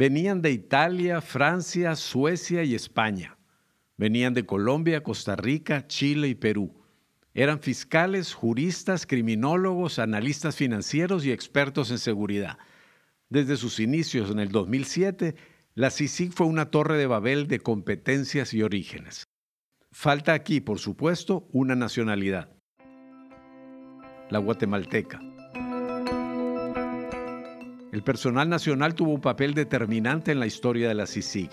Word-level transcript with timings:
Venían 0.00 0.40
de 0.40 0.50
Italia, 0.50 1.20
Francia, 1.20 1.94
Suecia 1.94 2.64
y 2.64 2.74
España. 2.74 3.36
Venían 3.98 4.32
de 4.32 4.46
Colombia, 4.46 5.02
Costa 5.02 5.36
Rica, 5.36 5.86
Chile 5.88 6.28
y 6.28 6.34
Perú. 6.34 6.72
Eran 7.34 7.60
fiscales, 7.60 8.32
juristas, 8.32 9.06
criminólogos, 9.06 9.98
analistas 9.98 10.56
financieros 10.56 11.26
y 11.26 11.32
expertos 11.32 11.90
en 11.90 11.98
seguridad. 11.98 12.56
Desde 13.28 13.58
sus 13.58 13.78
inicios 13.78 14.30
en 14.30 14.38
el 14.38 14.48
2007, 14.48 15.34
la 15.74 15.90
CICIG 15.90 16.32
fue 16.32 16.46
una 16.46 16.70
torre 16.70 16.96
de 16.96 17.06
Babel 17.06 17.46
de 17.46 17.60
competencias 17.60 18.54
y 18.54 18.62
orígenes. 18.62 19.24
Falta 19.92 20.32
aquí, 20.32 20.62
por 20.62 20.78
supuesto, 20.78 21.46
una 21.52 21.76
nacionalidad. 21.76 22.48
La 24.30 24.38
guatemalteca. 24.38 25.20
El 27.92 28.04
personal 28.04 28.48
nacional 28.48 28.94
tuvo 28.94 29.14
un 29.14 29.20
papel 29.20 29.52
determinante 29.52 30.30
en 30.30 30.38
la 30.38 30.46
historia 30.46 30.86
de 30.86 30.94
la 30.94 31.06
CICIG. 31.06 31.50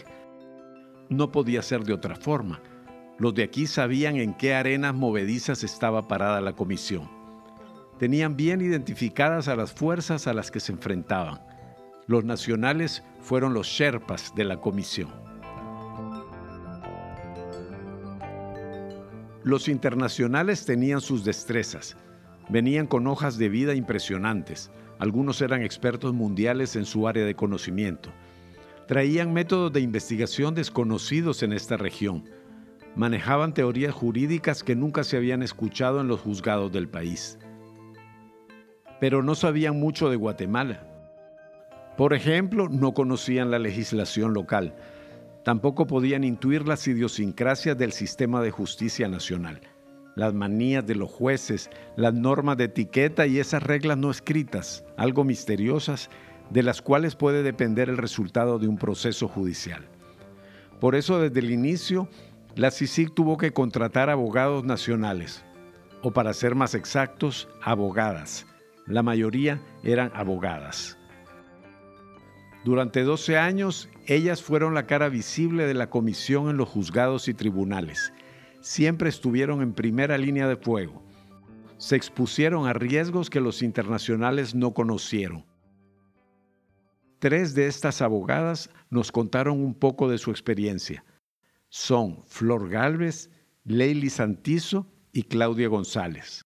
No 1.10 1.32
podía 1.32 1.64
ser 1.64 1.84
de 1.84 1.94
otra 1.94 2.16
forma. 2.16 2.62
Los 3.18 3.34
de 3.34 3.42
aquí 3.42 3.66
sabían 3.66 4.18
en 4.18 4.36
qué 4.36 4.54
arenas 4.54 4.94
movedizas 4.94 5.64
estaba 5.64 6.08
parada 6.08 6.40
la 6.40 6.54
comisión. 6.54 7.10
Tenían 7.98 8.38
bien 8.38 8.62
identificadas 8.62 9.48
a 9.48 9.56
las 9.56 9.74
fuerzas 9.74 10.28
a 10.28 10.34
las 10.34 10.52
que 10.52 10.60
se 10.60 10.74
enfrentaban. 10.74 11.40
Los 12.06 12.24
nacionales 12.24 13.04
fueron 13.20 13.56
los 13.56 13.66
Sherpas 13.66 14.34
de 14.36 14.44
la 14.44 14.58
comisión. 14.58 15.10
Los 19.44 19.68
internacionales 19.68 20.66
tenían 20.66 21.02
sus 21.02 21.24
destrezas. 21.24 21.98
Venían 22.50 22.86
con 22.86 23.08
hojas 23.08 23.40
de 23.40 23.50
vida 23.50 23.74
impresionantes. 23.74 24.70
Algunos 25.00 25.42
eran 25.42 25.62
expertos 25.62 26.14
mundiales 26.14 26.76
en 26.76 26.86
su 26.86 27.08
área 27.08 27.26
de 27.26 27.36
conocimiento. 27.36 28.10
Traían 28.88 29.34
métodos 29.34 29.72
de 29.74 29.82
investigación 29.82 30.56
desconocidos 30.56 31.44
en 31.44 31.54
esta 31.54 31.78
región. 31.78 32.24
Manejaban 32.96 33.54
teorías 33.54 33.94
jurídicas 33.94 34.64
que 34.64 34.76
nunca 34.76 35.04
se 35.04 35.18
habían 35.18 35.44
escuchado 35.44 36.02
en 36.02 36.08
los 36.08 36.22
juzgados 36.22 36.72
del 36.72 36.88
país. 36.88 37.38
Pero 39.00 39.22
no 39.22 39.36
sabían 39.36 39.80
mucho 39.80 40.10
de 40.10 40.16
Guatemala. 40.16 40.84
Por 41.96 42.14
ejemplo, 42.14 42.70
no 42.70 42.94
conocían 42.94 43.52
la 43.52 43.60
legislación 43.60 44.34
local. 44.34 44.76
Tampoco 45.44 45.86
podían 45.86 46.24
intuir 46.24 46.68
las 46.68 46.88
idiosincrasias 46.88 47.78
del 47.78 47.92
sistema 47.92 48.42
de 48.42 48.52
justicia 48.52 49.08
nacional, 49.08 49.62
las 50.18 50.34
manías 50.34 50.86
de 50.88 50.96
los 50.96 51.12
jueces, 51.12 51.70
las 51.96 52.12
normas 52.12 52.58
de 52.58 52.64
etiqueta 52.64 53.28
y 53.28 53.38
esas 53.38 53.62
reglas 53.62 54.00
no 54.00 54.10
escritas, 54.10 54.84
algo 54.98 55.24
misteriosas 55.24 56.10
de 56.50 56.64
las 56.64 56.82
cuales 56.82 57.16
puede 57.16 57.44
depender 57.44 57.88
el 57.88 57.98
resultado 57.98 58.58
de 58.58 58.68
un 58.68 58.80
proceso 58.80 59.28
judicial. 59.28 59.86
Por 60.80 60.96
eso 60.96 61.20
desde 61.20 61.40
el 61.40 61.52
inicio, 61.52 62.10
la 62.56 62.72
CICIG 62.72 63.14
tuvo 63.14 63.38
que 63.38 63.54
contratar 63.54 64.10
abogados 64.10 64.64
nacionales, 64.64 65.46
o 66.02 66.10
para 66.10 66.34
ser 66.34 66.56
más 66.56 66.74
exactos, 66.74 67.48
abogadas. 67.62 68.48
La 68.88 69.04
mayoría 69.04 69.62
eran 69.84 70.12
abogadas. 70.16 70.98
Durante 72.66 73.04
12 73.04 73.38
años, 73.38 73.88
ellas 74.08 74.42
fueron 74.42 74.74
la 74.74 74.88
cara 74.88 75.10
visible 75.10 75.68
de 75.68 75.76
la 75.76 75.92
comisión 75.92 76.50
en 76.50 76.58
los 76.58 76.70
juzgados 76.70 77.28
y 77.28 77.36
tribunales. 77.36 78.12
Siempre 78.68 79.08
estuvieron 79.08 79.62
en 79.62 79.72
primera 79.72 80.18
línea 80.18 80.46
de 80.46 80.58
fuego. 80.58 81.02
Se 81.78 81.96
expusieron 81.96 82.68
a 82.68 82.74
riesgos 82.74 83.30
que 83.30 83.40
los 83.40 83.62
internacionales 83.62 84.56
no 84.56 84.74
conocieron. 84.74 85.46
Tres 87.20 87.56
de 87.56 87.68
estas 87.68 88.02
abogadas 88.02 88.70
nos 88.90 89.14
contaron 89.14 89.64
un 89.64 89.74
poco 89.74 90.10
de 90.10 90.18
su 90.18 90.32
experiencia. 90.32 91.06
Son 91.70 92.26
Flor 92.26 92.68
Galvez, 92.68 93.32
Leili 93.64 94.10
Santizo 94.10 94.86
y 95.14 95.24
Claudia 95.24 95.70
González. 95.70 96.42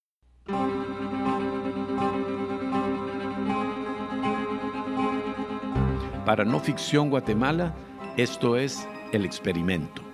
Para 6.24 6.46
No 6.46 6.60
Ficción 6.60 7.10
Guatemala, 7.10 7.76
esto 8.16 8.58
es 8.58 8.88
El 9.12 9.26
Experimento. 9.26 10.11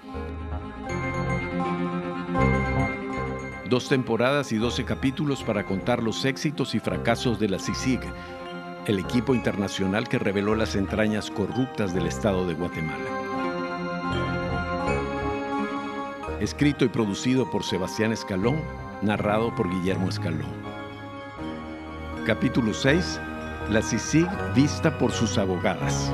Dos 3.70 3.90
temporadas 3.90 4.54
y 4.54 4.58
doce 4.58 4.86
capítulos 4.86 5.44
para 5.44 5.66
contar 5.66 6.02
los 6.02 6.24
éxitos 6.24 6.74
y 6.74 6.80
fracasos 6.80 7.38
de 7.38 7.50
la 7.50 7.60
CICIG, 7.60 8.00
el 8.86 8.98
equipo 8.98 9.36
internacional 9.36 10.08
que 10.08 10.18
reveló 10.18 10.56
las 10.56 10.76
entrañas 10.76 11.30
corruptas 11.30 11.94
del 11.94 12.08
Estado 12.08 12.48
de 12.48 12.54
Guatemala. 12.54 13.04
Escrito 16.40 16.86
y 16.86 16.88
producido 16.88 17.52
por 17.52 17.66
Sebastián 17.66 18.14
Escalón, 18.14 18.62
narrado 19.02 19.54
por 19.54 19.70
Guillermo 19.70 20.08
Escalón. 20.08 20.54
Capítulo 22.26 22.74
6. 22.74 23.20
La 23.70 23.82
CICIG 23.82 24.30
vista 24.56 24.98
por 24.98 25.12
sus 25.12 25.38
abogadas. 25.38 26.14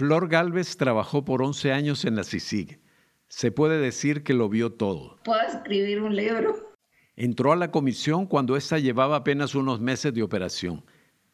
Flor 0.00 0.28
Galvez 0.30 0.78
trabajó 0.78 1.26
por 1.26 1.42
11 1.42 1.74
años 1.74 2.06
en 2.06 2.16
la 2.16 2.24
CICIG 2.24 2.80
se 3.28 3.52
puede 3.52 3.78
decir 3.78 4.22
que 4.22 4.32
lo 4.32 4.48
vio 4.48 4.72
todo. 4.72 5.18
Puedo 5.24 5.42
escribir 5.42 6.00
un 6.00 6.16
libro. 6.16 6.72
Entró 7.16 7.52
a 7.52 7.56
la 7.56 7.70
comisión 7.70 8.24
cuando 8.24 8.56
ésta 8.56 8.78
llevaba 8.78 9.16
apenas 9.16 9.54
unos 9.54 9.78
meses 9.82 10.14
de 10.14 10.22
operación. 10.22 10.86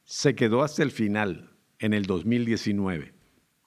Se 0.02 0.34
quedó 0.34 0.64
hasta 0.64 0.82
el 0.82 0.90
final, 0.90 1.52
en 1.78 1.94
el 1.94 2.06
2019. 2.06 3.14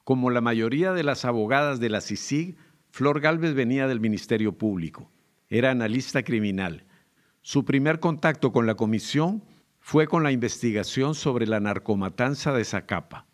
Como 0.03 0.31
la 0.31 0.41
mayoría 0.41 0.91
de 0.91 1.05
las 1.05 1.23
abogadas 1.23 1.79
de 1.79 1.87
la 1.87 2.01
CICIG, 2.01 2.57
Flor 2.89 3.21
Galvez 3.21 3.53
venía 3.53 3.87
del 3.87 4.01
Ministerio 4.01 4.57
Público. 4.57 5.09
Era 5.47 5.71
analista 5.71 6.23
criminal. 6.23 6.87
Su 7.41 7.63
primer 7.63 8.01
contacto 8.01 8.51
con 8.51 8.67
la 8.67 8.75
comisión 8.75 9.45
fue 9.79 10.07
con 10.07 10.23
la 10.23 10.33
investigación 10.33 11.15
sobre 11.15 11.47
la 11.47 11.61
narcomatanza 11.61 12.51
de 12.51 12.65
Zacapa. 12.65 13.28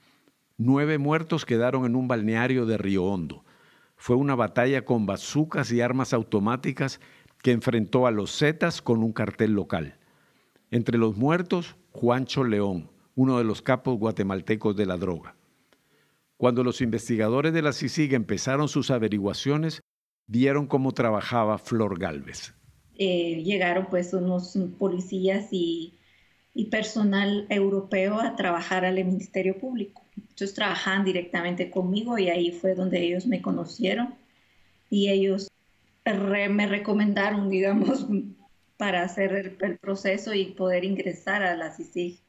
Nueve 0.58 0.98
muertos 0.98 1.46
quedaron 1.46 1.86
en 1.86 1.96
un 1.96 2.08
balneario 2.08 2.66
de 2.66 2.78
Río 2.78 3.06
Hondo 3.06 3.46
fue 3.98 4.16
una 4.16 4.36
batalla 4.36 4.86
con 4.86 5.06
bazucas 5.06 5.72
y 5.72 5.82
armas 5.82 6.14
automáticas 6.14 7.00
que 7.42 7.52
enfrentó 7.52 8.08
a 8.08 8.12
los 8.12 8.38
Zetas 8.38 8.82
con 8.82 9.04
un 9.04 9.14
cartel 9.14 9.54
local. 9.54 9.98
Entre 10.72 10.98
los 10.98 11.16
muertos, 11.16 11.76
Juancho 11.92 12.44
León, 12.44 12.90
uno 13.16 13.38
de 13.38 13.44
los 13.44 13.62
capos 13.62 13.98
guatemaltecos 13.98 14.76
de 14.76 14.86
la 14.86 14.98
droga. 14.98 15.36
Cuando 16.38 16.64
los 16.64 16.82
investigadores 16.82 17.54
de 17.54 17.62
la 17.62 17.72
CICIG 17.72 18.14
empezaron 18.14 18.68
sus 18.68 18.92
averiguaciones, 18.92 19.82
vieron 20.28 20.68
cómo 20.68 20.92
trabajaba 20.92 21.58
Flor 21.58 21.98
Galvez. 21.98 22.54
Eh, 22.98 23.42
llegaron 23.44 23.88
pues 23.90 24.14
unos 24.14 24.58
policías 24.78 25.48
y, 25.52 25.98
y 26.54 26.66
personal 26.66 27.46
europeo 27.50 28.20
a 28.20 28.36
trabajar 28.36 28.86
al 28.86 28.96
Ministerio 28.96 29.58
Público. 29.60 30.05
Entonces 30.18 30.54
trabajaban 30.54 31.06
directamente 31.06 31.70
conmigo 31.70 32.18
y 32.18 32.30
ahí 32.30 32.52
fue 32.52 32.76
donde 32.76 33.02
ellos 33.02 33.26
me 33.26 33.42
conocieron 33.42 34.16
y 34.90 35.10
ellos 35.10 35.50
me 36.06 36.68
recomendaron, 36.68 37.50
digamos, 37.50 38.06
para 38.78 39.04
hacer 39.04 39.58
el, 39.60 39.78
proceso 39.78 40.34
y 40.34 40.46
poder 40.46 40.84
ingresar 40.84 41.44
a 41.44 41.56
la 41.56 41.72
CICIG. 41.72 42.20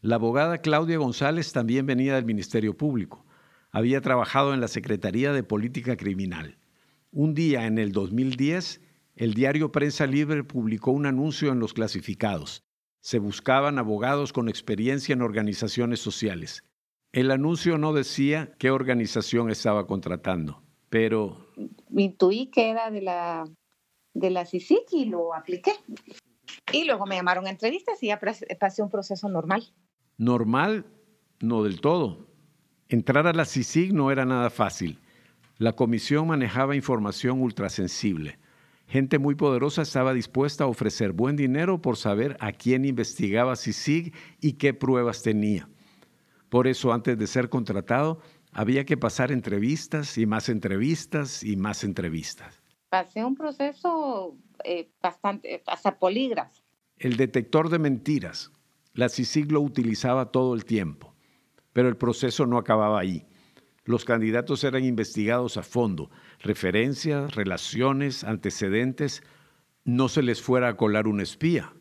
La 0.00 0.16
abogada 0.16 0.58
Claudia 0.58 0.98
González 0.98 1.52
también 1.52 1.86
venía 1.86 2.14
del 2.14 2.24
Ministerio 2.24 2.76
Público. 2.76 3.24
Había 3.70 4.00
trabajado 4.00 4.52
en 4.52 4.60
la 4.60 4.68
Secretaría 4.68 5.32
de 5.32 5.42
Política 5.42 5.96
Criminal. 5.96 6.58
Un 7.10 7.34
día 7.34 7.66
en 7.66 7.78
el 7.78 7.92
2010, 7.92 8.80
el 9.16 9.34
diario 9.34 9.70
Prensa 9.70 10.06
Libre 10.06 10.44
publicó 10.44 10.90
un 10.90 11.06
anuncio 11.06 11.52
en 11.52 11.58
los 11.58 11.72
clasificados. 11.72 12.64
Se 13.00 13.18
buscaban 13.18 13.78
abogados 13.78 14.32
con 14.32 14.48
experiencia 14.48 15.12
en 15.12 15.22
organizaciones 15.22 16.00
sociales. 16.00 16.64
El 17.12 17.30
anuncio 17.30 17.76
no 17.76 17.92
decía 17.92 18.54
qué 18.58 18.70
organización 18.70 19.50
estaba 19.50 19.86
contratando, 19.86 20.62
pero... 20.88 21.46
Intuí 21.94 22.46
que 22.46 22.70
era 22.70 22.90
de 22.90 23.02
la, 23.02 23.44
de 24.14 24.30
la 24.30 24.46
CICIC 24.46 24.92
y 24.92 25.04
lo 25.04 25.34
apliqué. 25.34 25.72
Y 26.72 26.84
luego 26.84 27.04
me 27.04 27.16
llamaron 27.16 27.46
a 27.46 27.50
entrevistas 27.50 28.02
y 28.02 28.06
ya 28.06 28.18
pasé 28.58 28.82
un 28.82 28.88
proceso 28.88 29.28
normal. 29.28 29.62
Normal, 30.16 30.86
no 31.40 31.62
del 31.62 31.82
todo. 31.82 32.28
Entrar 32.88 33.26
a 33.26 33.34
la 33.34 33.44
CICIG 33.44 33.92
no 33.92 34.10
era 34.10 34.24
nada 34.24 34.48
fácil. 34.48 34.98
La 35.58 35.72
comisión 35.72 36.26
manejaba 36.28 36.76
información 36.76 37.42
ultrasensible. 37.42 38.38
Gente 38.86 39.18
muy 39.18 39.34
poderosa 39.34 39.82
estaba 39.82 40.14
dispuesta 40.14 40.64
a 40.64 40.66
ofrecer 40.66 41.12
buen 41.12 41.36
dinero 41.36 41.82
por 41.82 41.98
saber 41.98 42.38
a 42.40 42.52
quién 42.52 42.86
investigaba 42.86 43.56
CICIG 43.56 44.14
y 44.40 44.54
qué 44.54 44.72
pruebas 44.72 45.22
tenía. 45.22 45.68
Por 46.52 46.68
eso 46.68 46.92
antes 46.92 47.16
de 47.16 47.26
ser 47.26 47.48
contratado 47.48 48.20
había 48.52 48.84
que 48.84 48.98
pasar 48.98 49.32
entrevistas 49.32 50.18
y 50.18 50.26
más 50.26 50.50
entrevistas 50.50 51.42
y 51.42 51.56
más 51.56 51.82
entrevistas. 51.82 52.60
Pasé 52.90 53.24
un 53.24 53.34
proceso 53.34 54.36
eh, 54.62 54.90
bastante, 55.00 55.62
hasta 55.66 55.98
polígrafo. 55.98 56.60
El 56.98 57.16
detector 57.16 57.70
de 57.70 57.78
mentiras. 57.78 58.52
La 58.92 59.08
CICIG 59.08 59.50
lo 59.50 59.62
utilizaba 59.62 60.30
todo 60.30 60.52
el 60.54 60.66
tiempo, 60.66 61.14
pero 61.72 61.88
el 61.88 61.96
proceso 61.96 62.44
no 62.44 62.58
acababa 62.58 63.00
ahí. 63.00 63.24
Los 63.86 64.04
candidatos 64.04 64.62
eran 64.62 64.84
investigados 64.84 65.56
a 65.56 65.62
fondo, 65.62 66.10
referencias, 66.40 67.34
relaciones, 67.34 68.24
antecedentes, 68.24 69.22
no 69.86 70.10
se 70.10 70.22
les 70.22 70.42
fuera 70.42 70.68
a 70.68 70.76
colar 70.76 71.08
un 71.08 71.22
espía. 71.22 71.72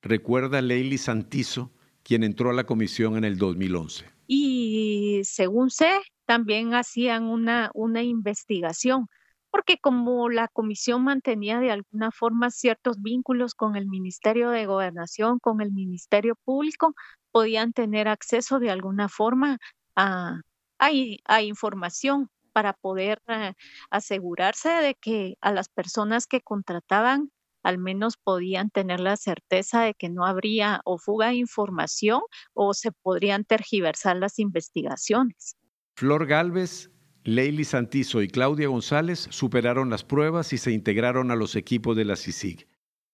Recuerda 0.00 0.62
Leili 0.62 0.96
Santizo, 0.96 1.72
quien 2.06 2.22
entró 2.22 2.50
a 2.50 2.52
la 2.52 2.64
comisión 2.64 3.16
en 3.16 3.24
el 3.24 3.36
2011. 3.36 4.04
Y 4.28 5.22
según 5.24 5.70
sé, 5.70 5.90
también 6.24 6.72
hacían 6.72 7.24
una, 7.24 7.72
una 7.74 8.04
investigación, 8.04 9.08
porque 9.50 9.78
como 9.78 10.28
la 10.28 10.46
comisión 10.46 11.02
mantenía 11.02 11.58
de 11.58 11.72
alguna 11.72 12.12
forma 12.12 12.50
ciertos 12.50 13.02
vínculos 13.02 13.56
con 13.56 13.74
el 13.74 13.88
Ministerio 13.88 14.50
de 14.50 14.66
Gobernación, 14.66 15.40
con 15.40 15.60
el 15.60 15.72
Ministerio 15.72 16.36
Público, 16.44 16.94
podían 17.32 17.72
tener 17.72 18.06
acceso 18.06 18.60
de 18.60 18.70
alguna 18.70 19.08
forma 19.08 19.58
a, 19.96 20.42
a, 20.78 21.42
información 21.42 22.30
para 22.52 22.72
poder 22.72 23.20
eh, 23.26 23.54
asegurarse 23.90 24.68
de 24.68 24.94
que 24.94 25.38
a 25.40 25.50
las 25.50 25.68
personas 25.68 26.28
que 26.28 26.40
contrataban 26.40 27.32
al 27.66 27.78
menos 27.78 28.16
podían 28.16 28.70
tener 28.70 29.00
la 29.00 29.16
certeza 29.16 29.82
de 29.82 29.94
que 29.94 30.08
no 30.08 30.24
habría 30.24 30.80
o 30.84 30.98
fuga 30.98 31.30
de 31.30 31.34
información 31.34 32.20
o 32.54 32.74
se 32.74 32.92
podrían 32.92 33.44
tergiversar 33.44 34.16
las 34.18 34.38
investigaciones. 34.38 35.56
Flor 35.96 36.26
Galvez, 36.26 36.92
Leili 37.24 37.64
Santizo 37.64 38.22
y 38.22 38.28
Claudia 38.28 38.68
González 38.68 39.26
superaron 39.30 39.90
las 39.90 40.04
pruebas 40.04 40.52
y 40.52 40.58
se 40.58 40.70
integraron 40.70 41.32
a 41.32 41.34
los 41.34 41.56
equipos 41.56 41.96
de 41.96 42.04
la 42.04 42.14
CICIG. 42.14 42.68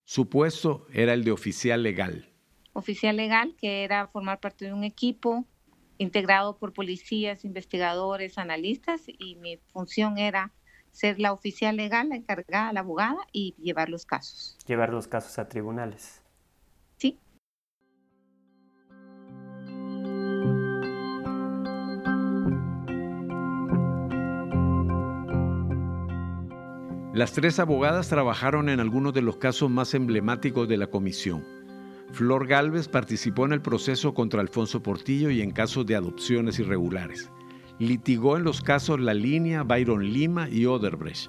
Su 0.04 0.28
puesto 0.28 0.86
era 0.92 1.14
el 1.14 1.24
de 1.24 1.32
oficial 1.32 1.82
legal. 1.82 2.30
Oficial 2.74 3.16
legal, 3.16 3.56
que 3.58 3.84
era 3.84 4.06
formar 4.08 4.38
parte 4.38 4.66
de 4.66 4.74
un 4.74 4.84
equipo 4.84 5.46
integrado 5.96 6.58
por 6.58 6.74
policías, 6.74 7.46
investigadores, 7.46 8.36
analistas, 8.36 9.04
y 9.06 9.36
mi 9.36 9.56
función 9.72 10.18
era 10.18 10.52
ser 10.92 11.18
la 11.18 11.32
oficial 11.32 11.76
legal, 11.76 12.08
la 12.08 12.16
encargada, 12.16 12.72
la 12.72 12.80
abogada 12.80 13.18
y 13.32 13.54
llevar 13.58 13.88
los 13.88 14.06
casos. 14.06 14.56
Llevar 14.66 14.92
los 14.92 15.08
casos 15.08 15.38
a 15.38 15.48
tribunales. 15.48 16.22
Sí. 16.96 17.18
Las 27.12 27.32
tres 27.32 27.58
abogadas 27.58 28.08
trabajaron 28.08 28.68
en 28.68 28.80
algunos 28.80 29.12
de 29.12 29.22
los 29.22 29.36
casos 29.36 29.70
más 29.70 29.94
emblemáticos 29.94 30.68
de 30.68 30.76
la 30.76 30.86
comisión 30.86 31.44
Flor 32.12 32.46
Galvez 32.46 32.88
participó 32.88 33.46
en 33.46 33.52
el 33.52 33.62
proceso 33.62 34.12
contra 34.12 34.42
Alfonso 34.42 34.82
Portillo 34.82 35.30
y 35.30 35.40
en 35.40 35.50
casos 35.50 35.86
de 35.86 35.96
adopciones 35.96 36.58
irregulares. 36.58 37.30
Litigó 37.82 38.36
en 38.36 38.44
los 38.44 38.62
casos 38.62 39.00
La 39.00 39.12
Línea, 39.12 39.64
Byron 39.64 40.04
Lima 40.12 40.48
y 40.48 40.66
Oderbrecht. 40.66 41.28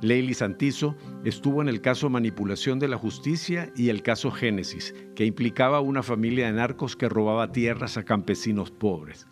Leili 0.00 0.34
Santizo 0.34 0.96
estuvo 1.24 1.62
en 1.62 1.68
el 1.68 1.80
caso 1.80 2.10
Manipulación 2.10 2.80
de 2.80 2.88
la 2.88 2.98
Justicia 2.98 3.70
y 3.76 3.88
el 3.88 4.02
caso 4.02 4.32
Génesis, 4.32 4.96
que 5.14 5.24
implicaba 5.24 5.76
a 5.76 5.80
una 5.80 6.02
familia 6.02 6.46
de 6.46 6.54
narcos 6.54 6.96
que 6.96 7.08
robaba 7.08 7.52
tierras 7.52 7.96
a 7.98 8.02
campesinos 8.02 8.72
pobres. 8.72 9.28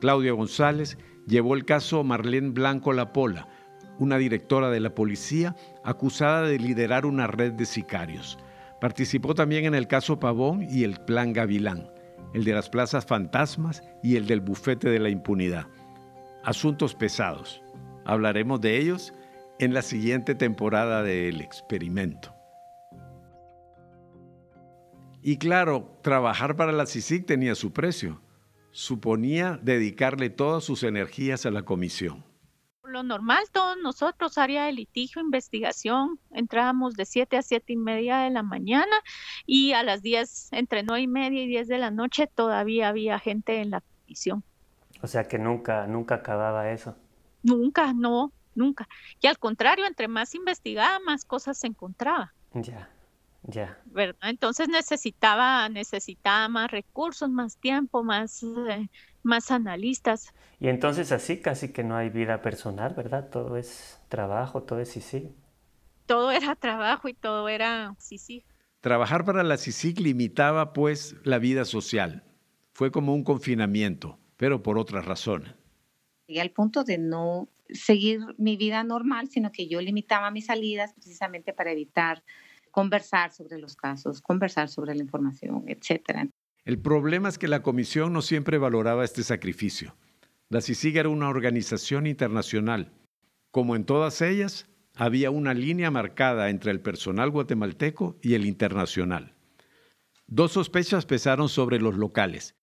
Claudia 0.00 0.30
González 0.34 0.98
llevó 1.26 1.56
el 1.56 1.64
caso 1.64 2.04
Marlene 2.04 2.50
Blanco 2.50 2.92
La 2.92 3.12
Pola, 3.12 3.48
una 3.98 4.18
directora 4.18 4.70
de 4.70 4.78
la 4.78 4.94
policía 4.94 5.56
acusada 5.84 6.42
de 6.42 6.60
liderar 6.60 7.06
una 7.06 7.26
red 7.26 7.54
de 7.54 7.66
sicarios. 7.66 8.38
Participó 8.80 9.34
también 9.34 9.64
en 9.64 9.74
el 9.74 9.88
caso 9.88 10.20
Pavón 10.20 10.62
y 10.62 10.84
el 10.84 11.00
Plan 11.06 11.32
Gavilán, 11.32 11.90
el 12.34 12.44
de 12.44 12.52
las 12.52 12.70
plazas 12.70 13.04
fantasmas 13.04 13.82
y 14.00 14.14
el 14.14 14.28
del 14.28 14.40
bufete 14.42 14.88
de 14.90 15.00
la 15.00 15.08
impunidad. 15.08 15.66
Asuntos 16.48 16.94
pesados. 16.94 17.62
Hablaremos 18.06 18.62
de 18.62 18.78
ellos 18.78 19.12
en 19.58 19.74
la 19.74 19.82
siguiente 19.82 20.34
temporada 20.34 21.02
de 21.02 21.28
El 21.28 21.42
Experimento. 21.42 22.34
Y 25.20 25.36
claro, 25.36 26.00
trabajar 26.02 26.56
para 26.56 26.72
la 26.72 26.86
CICIC 26.86 27.26
tenía 27.26 27.54
su 27.54 27.74
precio. 27.74 28.22
Suponía 28.70 29.60
dedicarle 29.62 30.30
todas 30.30 30.64
sus 30.64 30.84
energías 30.84 31.44
a 31.44 31.50
la 31.50 31.66
comisión 31.66 32.24
lo 32.88 33.02
normal, 33.02 33.44
todos 33.52 33.76
nosotros, 33.82 34.38
área 34.38 34.64
de 34.64 34.72
litigio, 34.72 35.20
investigación, 35.20 36.18
entrábamos 36.30 36.94
de 36.94 37.04
7 37.04 37.36
a 37.36 37.42
7 37.42 37.74
y 37.74 37.76
media 37.76 38.20
de 38.20 38.30
la 38.30 38.42
mañana 38.42 38.96
y 39.44 39.72
a 39.72 39.82
las 39.82 40.00
10, 40.00 40.48
entre 40.52 40.84
9 40.84 41.02
y 41.02 41.06
media 41.06 41.42
y 41.42 41.48
10 41.48 41.68
de 41.68 41.76
la 41.76 41.90
noche, 41.90 42.26
todavía 42.26 42.88
había 42.88 43.18
gente 43.18 43.60
en 43.60 43.70
la 43.70 43.82
comisión. 43.82 44.42
O 45.02 45.06
sea 45.06 45.28
que 45.28 45.38
nunca, 45.38 45.86
nunca 45.86 46.16
acababa 46.16 46.70
eso. 46.70 46.96
Nunca, 47.42 47.92
no, 47.92 48.32
nunca. 48.54 48.88
Y 49.20 49.26
al 49.26 49.38
contrario, 49.38 49.86
entre 49.86 50.08
más 50.08 50.34
investigaba, 50.34 50.98
más 51.00 51.24
cosas 51.24 51.58
se 51.58 51.68
encontraba. 51.68 52.34
Ya. 52.52 52.90
Ya. 53.44 53.80
¿Verdad? 53.86 54.30
Entonces 54.30 54.68
necesitaba, 54.68 55.68
necesitaba 55.68 56.48
más 56.48 56.70
recursos, 56.70 57.30
más 57.30 57.56
tiempo, 57.56 58.02
más, 58.02 58.42
eh, 58.42 58.88
más 59.22 59.50
analistas. 59.50 60.34
Y 60.58 60.68
entonces 60.68 61.12
así 61.12 61.40
casi 61.40 61.72
que 61.72 61.84
no 61.84 61.96
hay 61.96 62.10
vida 62.10 62.42
personal, 62.42 62.94
¿verdad? 62.94 63.28
Todo 63.30 63.56
es 63.56 64.00
trabajo, 64.08 64.62
todo 64.62 64.80
es 64.80 64.90
sí. 64.90 65.34
Todo 66.06 66.30
era 66.32 66.56
trabajo 66.56 67.08
y 67.08 67.14
todo 67.14 67.48
era 67.48 67.94
sí. 67.98 68.44
Trabajar 68.80 69.24
para 69.24 69.42
la 69.42 69.56
CICIG 69.56 70.00
limitaba 70.00 70.72
pues 70.72 71.16
la 71.24 71.38
vida 71.38 71.64
social. 71.64 72.24
Fue 72.72 72.90
como 72.90 73.14
un 73.14 73.24
confinamiento, 73.24 74.18
pero 74.38 74.62
por 74.62 74.78
otras 74.78 75.04
razones. 75.04 75.52
Y 76.26 76.38
al 76.38 76.50
punto 76.50 76.84
de 76.84 76.96
no 76.96 77.48
seguir 77.68 78.20
mi 78.38 78.56
vida 78.56 78.82
normal, 78.84 79.28
sino 79.28 79.52
que 79.52 79.68
yo 79.68 79.82
limitaba 79.82 80.30
mis 80.30 80.46
salidas 80.46 80.94
precisamente 80.94 81.52
para 81.52 81.72
evitar 81.72 82.22
conversar 82.70 83.32
sobre 83.32 83.58
los 83.58 83.76
casos, 83.76 84.22
conversar 84.22 84.68
sobre 84.68 84.94
la 84.94 85.02
información, 85.02 85.64
etcétera. 85.66 86.28
El 86.64 86.78
problema 86.78 87.28
es 87.28 87.38
que 87.38 87.48
la 87.48 87.62
comisión 87.62 88.12
no 88.12 88.22
siempre 88.22 88.58
valoraba 88.58 89.04
este 89.04 89.22
sacrificio. 89.22 89.96
La 90.48 90.60
CICIG 90.60 90.98
era 90.98 91.08
una 91.08 91.28
organización 91.28 92.06
internacional. 92.06 92.92
Como 93.50 93.74
en 93.74 93.84
todas 93.84 94.22
ellas, 94.22 94.66
había 94.94 95.30
una 95.30 95.54
línea 95.54 95.90
marcada 95.90 96.50
entre 96.50 96.70
el 96.70 96.80
personal 96.80 97.30
guatemalteco 97.30 98.18
y 98.22 98.34
el 98.34 98.46
internacional. 98.46 99.34
Dos 100.26 100.52
sospechas 100.52 101.06
pesaron 101.06 101.48
sobre 101.48 101.80
los 101.80 101.96
locales. 101.96 102.57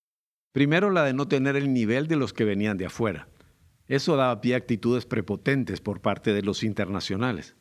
Primero, 0.56 0.88
la 0.88 1.04
de 1.04 1.12
no 1.12 1.28
tener 1.28 1.54
el 1.54 1.74
nivel 1.74 2.08
de 2.08 2.16
los 2.16 2.32
que 2.32 2.44
venían 2.44 2.78
de 2.78 2.86
afuera. 2.86 3.28
Eso 3.88 4.16
daba 4.16 4.40
pie 4.40 4.54
a 4.54 4.56
actitudes 4.56 5.04
prepotentes 5.04 5.82
por 5.82 6.00
parte 6.00 6.32
de 6.32 6.40
los 6.40 6.62
internacionales. 6.62 7.54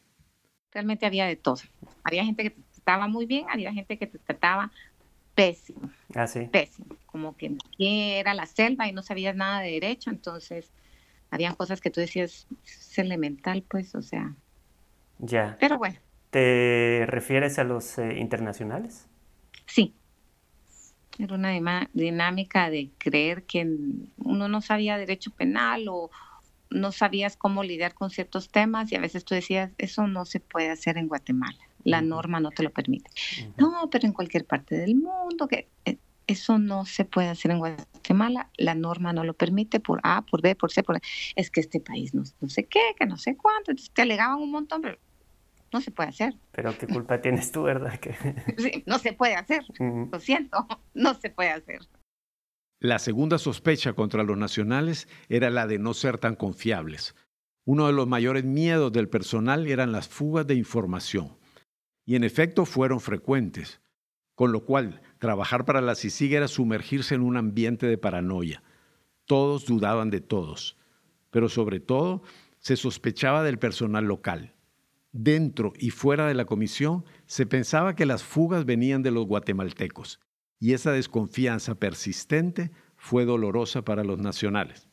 Realmente 0.71 1.05
había 1.05 1.25
de 1.25 1.35
todo. 1.35 1.59
Había 2.05 2.23
gente 2.23 2.43
que 2.43 2.49
te 2.51 2.61
trataba 2.75 3.09
muy 3.09 3.25
bien, 3.25 3.47
había 3.49 3.73
gente 3.73 3.97
que 3.97 4.07
te 4.07 4.17
trataba 4.19 4.71
pésimo. 5.35 5.91
Ah, 6.13 6.25
sí. 6.25 6.47
Pésimo. 6.49 6.95
Como 7.05 7.35
que 7.35 7.57
era 8.17 8.33
la 8.33 8.45
selva 8.45 8.87
y 8.87 8.93
no 8.93 9.03
sabías 9.03 9.35
nada 9.35 9.59
de 9.59 9.71
derecho, 9.71 10.09
entonces 10.09 10.71
habían 11.31 11.55
cosas 11.55 11.81
que 11.81 11.91
tú 11.91 11.99
decías, 11.99 12.47
es 12.65 12.97
elemental, 12.97 13.61
pues, 13.67 13.93
o 13.95 14.01
sea. 14.01 14.33
Ya. 15.19 15.57
Pero 15.59 15.77
bueno. 15.77 15.99
¿Te 16.29 17.03
refieres 17.07 17.59
a 17.59 17.65
los 17.65 17.97
eh, 17.97 18.19
internacionales? 18.19 19.09
Sí. 19.65 19.93
Era 21.17 21.35
una 21.35 21.89
dinámica 21.93 22.69
de 22.69 22.89
creer 22.97 23.43
que 23.43 23.65
uno 24.17 24.47
no 24.47 24.61
sabía 24.61 24.97
derecho 24.97 25.31
penal 25.31 25.87
o, 25.87 26.09
no 26.69 26.91
sabías 26.91 27.37
cómo 27.37 27.63
lidiar 27.63 27.93
con 27.93 28.09
ciertos 28.09 28.49
temas 28.49 28.91
y 28.91 28.95
a 28.95 28.99
veces 28.99 29.25
tú 29.25 29.33
decías, 29.33 29.71
eso 29.77 30.07
no 30.07 30.25
se 30.25 30.39
puede 30.39 30.69
hacer 30.69 30.97
en 30.97 31.07
Guatemala, 31.07 31.57
la 31.83 32.01
norma 32.01 32.39
no 32.39 32.51
te 32.51 32.63
lo 32.63 32.71
permite. 32.71 33.09
No, 33.57 33.89
pero 33.89 34.07
en 34.07 34.13
cualquier 34.13 34.45
parte 34.45 34.75
del 34.75 34.95
mundo, 34.95 35.47
que 35.47 35.69
eh, 35.85 35.97
eso 36.27 36.57
no 36.57 36.85
se 36.85 37.05
puede 37.05 37.29
hacer 37.29 37.51
en 37.51 37.59
Guatemala, 37.59 38.49
la 38.57 38.75
norma 38.75 39.13
no 39.13 39.23
lo 39.23 39.33
permite 39.33 39.79
por 39.79 39.99
A, 40.03 40.23
por 40.23 40.41
B, 40.41 40.55
por 40.55 40.71
C, 40.71 40.83
por 40.83 40.99
Es 41.35 41.51
que 41.51 41.61
este 41.61 41.79
país 41.79 42.13
no, 42.13 42.25
sé 42.25 42.65
qué, 42.65 42.81
que 42.97 43.05
no 43.05 43.17
sé 43.17 43.37
cuánto, 43.37 43.71
entonces 43.71 43.93
te 43.93 44.01
alegaban 44.01 44.39
un 44.39 44.51
montón, 44.51 44.81
pero 44.81 44.97
no 45.71 45.81
se 45.81 45.91
puede 45.91 46.09
hacer. 46.09 46.33
Pero 46.51 46.77
qué 46.77 46.87
culpa 46.87 47.21
tienes 47.21 47.51
tú, 47.51 47.63
¿verdad? 47.63 47.99
Que... 47.99 48.15
Sí, 48.57 48.83
no 48.85 48.99
se 48.99 49.13
puede 49.13 49.35
hacer, 49.35 49.63
lo 49.79 50.19
siento, 50.19 50.65
no 50.93 51.13
se 51.13 51.29
puede 51.29 51.51
hacer. 51.51 51.79
La 52.79 52.99
segunda 52.99 53.37
sospecha 53.37 53.93
contra 53.93 54.23
los 54.23 54.37
nacionales 54.37 55.07
era 55.29 55.49
la 55.49 55.65
de 55.65 55.79
no 55.79 55.93
ser 55.93 56.17
tan 56.17 56.35
confiables. 56.35 57.15
Uno 57.63 57.87
de 57.87 57.93
los 57.93 58.07
mayores 58.07 58.43
miedos 58.43 58.91
del 58.91 59.09
personal 59.09 59.65
eran 59.65 59.91
las 59.91 60.07
fugas 60.07 60.45
de 60.45 60.55
información. 60.55 61.37
Y 62.05 62.15
en 62.15 62.23
efecto 62.23 62.65
fueron 62.65 62.99
frecuentes, 62.99 63.81
con 64.35 64.51
lo 64.51 64.65
cual 64.65 65.01
trabajar 65.17 65.65
para 65.65 65.81
la 65.81 65.95
CICIG 65.95 66.33
era 66.35 66.47
sumergirse 66.47 67.15
en 67.15 67.21
un 67.21 67.37
ambiente 67.37 67.87
de 67.87 67.97
paranoia. 67.97 68.61
Todos 69.25 69.65
dudaban 69.65 70.11
de 70.11 70.21
todos, 70.21 70.77
pero 71.31 71.49
sobre 71.49 71.79
todo 71.79 72.21
se 72.59 72.75
sospechaba 72.75 73.43
del 73.43 73.57
personal 73.57 74.05
local. 74.05 74.54
Dentro 75.17 75.71
y 75.79 75.91
fuera 75.91 76.27
de 76.27 76.33
la 76.33 76.43
comisión 76.43 77.05
se 77.25 77.45
pensaba 77.45 77.95
que 77.95 78.05
las 78.05 78.21
fugas 78.21 78.65
venían 78.65 79.01
de 79.01 79.11
los 79.11 79.25
guatemaltecos 79.25 80.19
y 80.59 80.73
esa 80.73 80.91
desconfianza 80.91 81.75
persistente 81.75 82.71
fue 82.97 83.23
dolorosa 83.23 83.81
para 83.81 84.03
los 84.03 84.19
nacionales. 84.19 84.89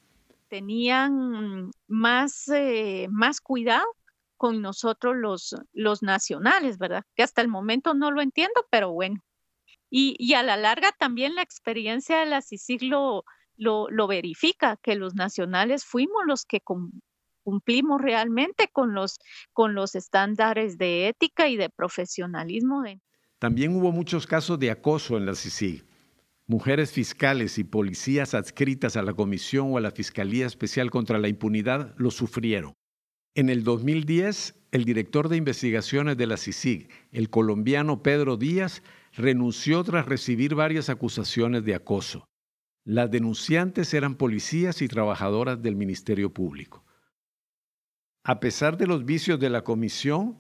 Tenían 0.47 1.73
más, 1.89 2.47
eh, 2.55 3.09
más 3.11 3.41
cuidado 3.41 3.87
con 4.37 4.63
nosotros 4.63 5.17
los, 5.17 5.57
los 5.73 6.05
nacionales, 6.05 6.79
¿verdad? 6.79 7.03
Que 7.17 7.25
hasta 7.25 7.43
el 7.43 7.49
momento 7.49 7.93
no 7.93 8.13
lo 8.13 8.23
entiendo, 8.23 8.65
pero 8.71 8.93
bueno. 8.93 9.25
Y, 9.91 10.35
a 10.35 10.45
la 10.45 10.57
larga 10.57 10.93
también 10.93 11.35
la 11.35 11.43
experiencia 11.43 12.21
de 12.21 12.27
la 12.27 12.43
CICIG 12.43 12.85
lo, 12.85 13.25
lo, 13.57 14.07
verifica, 14.07 14.77
que 14.77 14.95
los 14.95 15.17
nacionales 15.17 15.85
fuimos 15.85 16.23
los 16.27 16.45
que 16.45 16.61
cumplimos 17.43 18.01
realmente 18.01 18.69
con 18.73 18.95
los, 18.95 19.19
con 19.53 19.75
los 19.75 19.95
estándares 19.95 20.79
de 20.79 21.09
ética 21.09 21.49
y 21.49 21.57
de 21.57 21.71
profesionalismo. 21.71 22.83
También 23.39 23.75
hubo 23.77 23.93
muchos 23.93 24.27
casos 24.27 24.59
de 24.59 24.71
acoso 24.71 25.17
en 25.17 25.27
la 25.27 25.35
CICIG. 25.35 25.85
Mujeres 26.47 26.93
fiscales 26.93 27.59
y 27.59 27.65
policías 27.65 28.35
adscritas 28.35 28.97
a 28.97 29.03
la 29.03 29.15
Comisión 29.15 29.73
o 29.73 29.79
a 29.79 29.81
la 29.81 29.91
Fiscalía 29.91 30.47
Especial 30.47 30.91
contra 30.91 31.19
la 31.19 31.29
Impunidad 31.29 31.95
lo 31.97 32.11
sufrieron. 32.11 32.75
En 33.35 33.49
el 33.49 33.65
2010, 33.65 34.55
el 34.73 34.85
director 34.85 35.29
de 35.29 35.39
investigaciones 35.39 36.17
de 36.17 36.27
la 36.27 36.37
CICIG, 36.37 36.89
el 37.13 37.31
colombiano 37.31 38.03
Pedro 38.03 38.37
Díaz, 38.37 38.83
renunció 39.15 39.83
tras 39.85 40.07
recibir 40.07 40.55
varias 40.55 40.91
acusaciones 40.91 41.65
de 41.65 41.75
acoso. 41.75 42.27
Las 42.85 43.11
denunciantes 43.11 43.95
eran 43.95 44.17
policías 44.17 44.83
y 44.83 44.89
trabajadoras 44.89 45.63
del 45.63 45.77
Ministerio 45.77 46.33
Público. 46.33 46.85
A 48.25 48.39
pesar 48.39 48.77
de 48.77 48.87
los 48.87 49.05
vicios 49.05 49.41
de 49.41 49.51
la 49.51 49.65
comisión, 49.65 50.39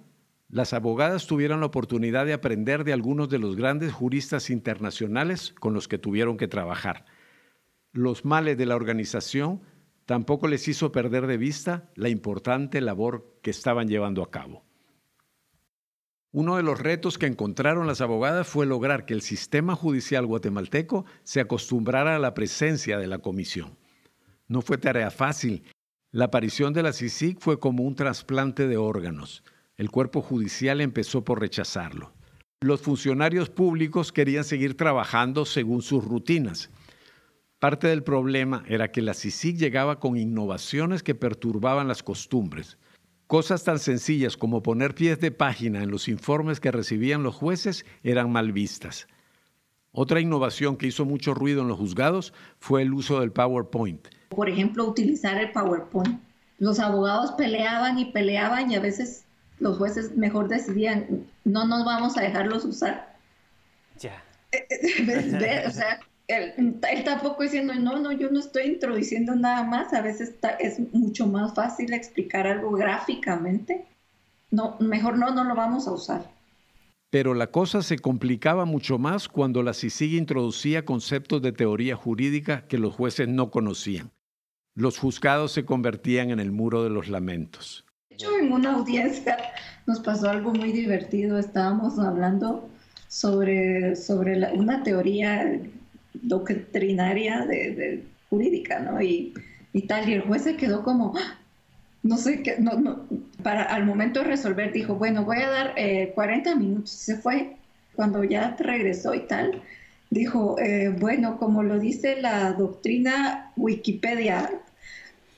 las 0.49 0.73
abogadas 0.73 1.27
tuvieron 1.27 1.61
la 1.61 1.67
oportunidad 1.67 2.27
de 2.27 2.33
aprender 2.33 2.85
de 2.85 2.93
algunos 2.93 3.29
de 3.29 3.41
los 3.41 3.57
grandes 3.57 3.93
juristas 3.93 4.51
internacionales 4.51 5.53
con 5.59 5.75
los 5.75 5.89
que 5.89 5.99
tuvieron 5.99 6.37
que 6.37 6.47
trabajar. 6.47 7.07
Los 7.93 8.25
males 8.25 8.57
de 8.57 8.67
la 8.67 8.77
organización 8.77 9.63
tampoco 10.07 10.47
les 10.47 10.69
hizo 10.69 10.93
perder 10.93 11.27
de 11.27 11.39
vista 11.39 11.91
la 11.97 12.09
importante 12.09 12.81
labor 12.81 13.39
que 13.43 13.51
estaban 13.51 13.89
llevando 13.89 14.23
a 14.23 14.31
cabo. 14.31 14.65
Uno 16.31 16.57
de 16.57 16.63
los 16.63 16.79
retos 16.79 17.19
que 17.19 17.27
encontraron 17.27 17.87
las 17.89 18.01
abogadas 18.01 18.47
fue 18.47 18.65
lograr 18.65 19.07
que 19.07 19.15
el 19.15 19.23
sistema 19.23 19.75
judicial 19.75 20.25
guatemalteco 20.25 21.05
se 21.25 21.41
acostumbrara 21.41 22.15
a 22.15 22.21
la 22.21 22.33
presencia 22.33 22.99
de 22.99 23.09
la 23.09 23.19
comisión. 23.19 23.77
No 24.47 24.63
fue 24.63 24.79
tarea 24.79 25.11
fácil 25.11 25.65
la 26.15 26.27
aparición 26.27 26.75
de 26.75 26.83
la 26.83 26.93
CICIG 26.93 27.41
fue 27.41 27.59
como 27.59 27.85
un 27.85 27.95
trasplante 27.95 28.69
de 28.69 28.77
órganos. 28.77 29.43
El 29.79 29.91
cuerpo 29.91 30.21
judicial 30.21 30.83
empezó 30.83 31.25
por 31.25 31.41
rechazarlo. 31.41 32.13
Los 32.61 32.83
funcionarios 32.83 33.49
públicos 33.49 34.13
querían 34.13 34.45
seguir 34.45 34.77
trabajando 34.77 35.47
según 35.47 35.81
sus 35.81 36.05
rutinas. 36.05 36.69
Parte 37.59 37.89
del 37.89 38.03
problema 38.03 38.63
era 38.69 38.93
que 38.93 39.01
la 39.01 39.15
CICIG 39.15 39.57
llegaba 39.57 40.01
con 40.01 40.19
innovaciones 40.19 41.03
que 41.03 41.15
perturbaban 41.15 41.89
las 41.89 42.03
costumbres. 42.03 42.77
Cosas 43.27 43.65
tan 43.65 43.79
sencillas 43.79 44.37
como 44.37 44.63
poner 44.63 44.95
pies 44.95 45.19
de 45.19 45.31
página 45.31 45.83
en 45.83 45.91
los 45.91 46.09
informes 46.09 46.61
que 46.61 46.73
recibían 46.73 47.23
los 47.23 47.35
jueces 47.35 47.87
eran 48.03 48.31
mal 48.31 48.53
vistas. 48.53 49.07
Otra 49.93 50.21
innovación 50.21 50.77
que 50.77 50.89
hizo 50.89 51.07
mucho 51.07 51.33
ruido 51.33 51.63
en 51.63 51.69
los 51.69 51.79
juzgados 51.79 52.35
fue 52.59 52.83
el 52.83 52.93
uso 52.93 53.21
del 53.21 53.33
PowerPoint 53.33 54.09
por 54.35 54.49
ejemplo, 54.49 54.87
utilizar 54.87 55.39
el 55.39 55.53
PowerPoint. 55.53 56.21
Los 56.59 56.79
abogados 56.79 57.33
peleaban 57.33 57.99
y 57.99 58.07
peleaban 58.07 58.71
y 58.71 58.77
a 58.77 58.81
veces 58.81 59.25
los 59.59 59.79
jueces 59.79 60.17
mejor 60.17 60.49
decidían, 60.49 61.27
no 61.45 61.67
nos 61.67 61.85
vamos 61.85 62.17
a 62.17 62.23
dejarlos 62.23 62.65
usar. 62.65 63.17
Ya. 63.99 64.23
o 65.67 65.71
sea, 65.71 66.01
él, 66.29 66.81
tampoco 67.05 67.43
diciendo, 67.43 67.75
no, 67.75 67.99
no, 67.99 68.13
yo 68.13 68.31
no 68.31 68.41
estoy 68.41 68.65
introduciendo 68.65 69.35
nada 69.35 69.65
más. 69.65 69.93
A 69.93 70.03
veces 70.03 70.35
es 70.59 70.81
mucho 70.93 71.27
más 71.27 71.55
fácil 71.55 71.93
explicar 71.93 72.47
algo 72.47 72.73
gráficamente. 72.73 73.87
No, 74.51 74.77
mejor 74.81 75.19
no, 75.19 75.31
no 75.31 75.45
lo 75.45 75.55
vamos 75.55 75.87
a 75.87 75.93
usar. 75.93 76.31
Pero 77.11 77.35
la 77.35 77.49
cosa 77.49 77.83
se 77.83 77.99
complicaba 77.99 78.65
mucho 78.65 78.99
más 78.99 79.29
cuando 79.29 79.63
la 79.63 79.75
CICIG 79.75 80.15
introducía 80.15 80.85
conceptos 80.85 81.43
de 81.43 81.53
teoría 81.53 81.95
jurídica 81.95 82.67
que 82.67 82.79
los 82.79 82.95
jueces 82.95 83.29
no 83.29 83.51
conocían 83.51 84.11
los 84.75 84.99
juzgados 84.99 85.53
se 85.53 85.65
convertían 85.65 86.31
en 86.31 86.41
el 86.41 86.53
muro 86.53 86.85
de 86.85 86.91
los 86.91 87.09
lamentos. 87.09 87.85
De 88.09 88.17
hecho, 88.17 88.39
en 88.39 88.53
una 88.53 88.75
audiencia 88.75 89.37
nos 89.87 90.01
pasó 90.01 90.31
algo 90.31 90.53
muy 90.53 90.73
divertido. 90.73 91.39
Estábamos 91.39 91.99
hablando 91.99 92.69
sobre, 93.09 93.97
sobre 93.97 94.53
una 94.53 94.83
teoría 94.83 95.61
doctrinaria 96.15 97.45
de, 97.47 98.05
jurídica, 98.31 98.79
¿no? 98.79 99.03
Y, 99.03 99.35
tal, 99.87 100.09
y 100.09 100.15
el 100.15 100.23
juez 100.23 100.43
se 100.43 100.57
quedó 100.57 100.83
como, 100.83 101.15
¡ah! 101.17 101.39
no 102.03 102.17
sé 102.17 102.43
qué, 102.43 102.57
no, 102.59 102.79
no, 102.79 103.07
para 103.43 103.63
al 103.63 103.85
momento 103.85 104.21
de 104.21 104.27
resolver 104.27 104.73
dijo, 104.73 104.95
bueno, 104.95 105.25
voy 105.25 105.43
a 105.43 105.51
dar 105.51 105.75
40 106.15 106.51
eh, 106.51 106.57
minutos, 106.57 106.91
se 106.91 107.17
fue, 107.17 107.57
cuando 107.95 108.25
ya 108.25 108.57
regresó 108.59 109.15
y 109.15 109.21
tal, 109.27 109.63
dijo, 110.13 110.59
eh, 110.59 110.95
bueno, 110.99 111.39
como 111.39 111.63
lo 111.63 111.79
dice 111.79 112.21
la 112.21 112.53
doctrina 112.53 113.51
Wikipedia, 113.57 114.63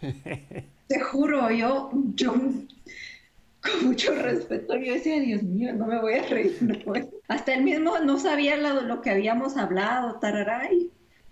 te 0.89 1.01
juro, 1.01 1.49
yo, 1.53 1.91
yo 2.17 2.33
con 2.33 3.87
mucho 3.87 4.15
respeto, 4.17 4.77
yo 4.77 4.95
decía, 4.95 5.21
Dios 5.21 5.45
mío, 5.45 5.73
no 5.75 5.87
me 5.87 6.01
voy 6.01 6.15
a 6.15 6.27
reír. 6.27 6.59
Hasta 7.29 7.55
él 7.55 7.63
mismo 7.63 8.01
no 8.01 8.19
sabía 8.19 8.57
lo, 8.57 8.83
lo 8.83 9.01
que 9.01 9.11
habíamos 9.11 9.57
hablado, 9.57 10.19
tarará, 10.19 10.71
y 10.73 10.91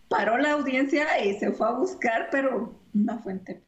paró 0.08 0.38
la 0.38 0.52
audiencia 0.52 1.24
y 1.24 1.34
se 1.34 1.50
fue 1.50 1.66
a 1.66 1.72
buscar, 1.72 2.28
pero 2.30 2.80
una 2.94 3.18
fuente. 3.18 3.64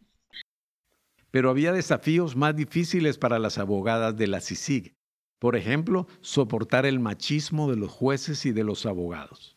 Pero 1.32 1.50
había 1.50 1.72
desafíos 1.72 2.36
más 2.36 2.54
difíciles 2.54 3.18
para 3.18 3.40
las 3.40 3.58
abogadas 3.58 4.16
de 4.16 4.28
la 4.28 4.40
CICIG. 4.40 4.94
Por 5.40 5.56
ejemplo, 5.56 6.06
soportar 6.20 6.86
el 6.86 7.00
machismo 7.00 7.68
de 7.68 7.76
los 7.76 7.90
jueces 7.90 8.46
y 8.46 8.52
de 8.52 8.62
los 8.62 8.86
abogados. 8.86 9.53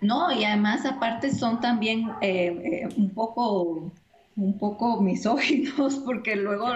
No, 0.00 0.30
y 0.32 0.44
además 0.44 0.84
aparte 0.84 1.30
son 1.30 1.60
también 1.60 2.10
eh, 2.20 2.84
eh, 2.84 2.88
un 2.96 3.10
poco 3.14 3.92
un 4.36 4.58
poco 4.58 5.00
misóginos 5.00 5.96
porque 6.04 6.36
luego 6.36 6.66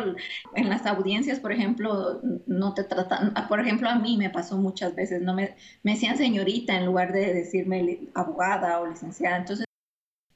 en 0.54 0.68
las 0.70 0.86
audiencias, 0.86 1.40
por 1.40 1.52
ejemplo, 1.52 2.20
no 2.46 2.72
te 2.74 2.84
tratan, 2.84 3.34
por 3.48 3.60
ejemplo, 3.60 3.88
a 3.90 3.98
mí 3.98 4.16
me 4.16 4.30
pasó 4.30 4.56
muchas 4.56 4.94
veces, 4.94 5.20
no 5.22 5.34
me, 5.34 5.54
me 5.82 5.92
decían 5.92 6.16
señorita 6.16 6.74
en 6.74 6.86
lugar 6.86 7.12
de 7.12 7.34
decirme 7.34 7.98
abogada 8.14 8.80
o 8.80 8.86
licenciada, 8.86 9.36
entonces, 9.36 9.66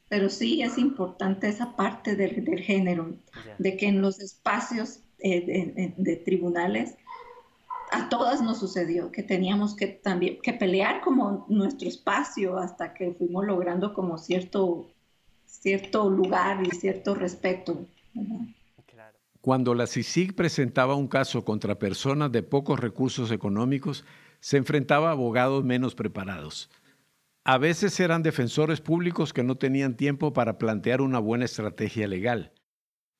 pero 0.08 0.28
sí 0.28 0.62
es 0.62 0.76
importante 0.76 1.48
esa 1.48 1.74
parte 1.76 2.14
del, 2.14 2.44
del 2.44 2.60
género, 2.60 3.16
de 3.58 3.76
que 3.76 3.88
en 3.88 4.02
los 4.02 4.20
espacios 4.20 5.00
eh, 5.20 5.94
de 5.96 6.16
tribunales 6.16 6.96
a 7.94 8.08
todas 8.08 8.42
nos 8.42 8.58
sucedió 8.58 9.12
que 9.12 9.22
teníamos 9.22 9.76
que 9.76 9.86
también 9.86 10.38
que 10.42 10.52
pelear 10.52 11.00
como 11.00 11.46
nuestro 11.48 11.88
espacio 11.88 12.58
hasta 12.58 12.92
que 12.92 13.12
fuimos 13.12 13.46
logrando 13.46 13.94
como 13.94 14.18
cierto 14.18 14.90
cierto 15.46 16.10
lugar 16.10 16.66
y 16.66 16.70
cierto 16.70 17.14
respeto. 17.14 17.86
Cuando 19.40 19.74
la 19.74 19.86
CICIG 19.86 20.34
presentaba 20.34 20.94
un 20.94 21.06
caso 21.06 21.44
contra 21.44 21.78
personas 21.78 22.32
de 22.32 22.42
pocos 22.42 22.80
recursos 22.80 23.30
económicos, 23.30 24.04
se 24.40 24.56
enfrentaba 24.56 25.08
a 25.08 25.12
abogados 25.12 25.64
menos 25.64 25.94
preparados. 25.94 26.70
A 27.44 27.58
veces 27.58 28.00
eran 28.00 28.22
defensores 28.22 28.80
públicos 28.80 29.32
que 29.32 29.42
no 29.42 29.56
tenían 29.56 29.96
tiempo 29.96 30.32
para 30.32 30.58
plantear 30.58 31.00
una 31.00 31.18
buena 31.18 31.44
estrategia 31.44 32.08
legal. 32.08 32.52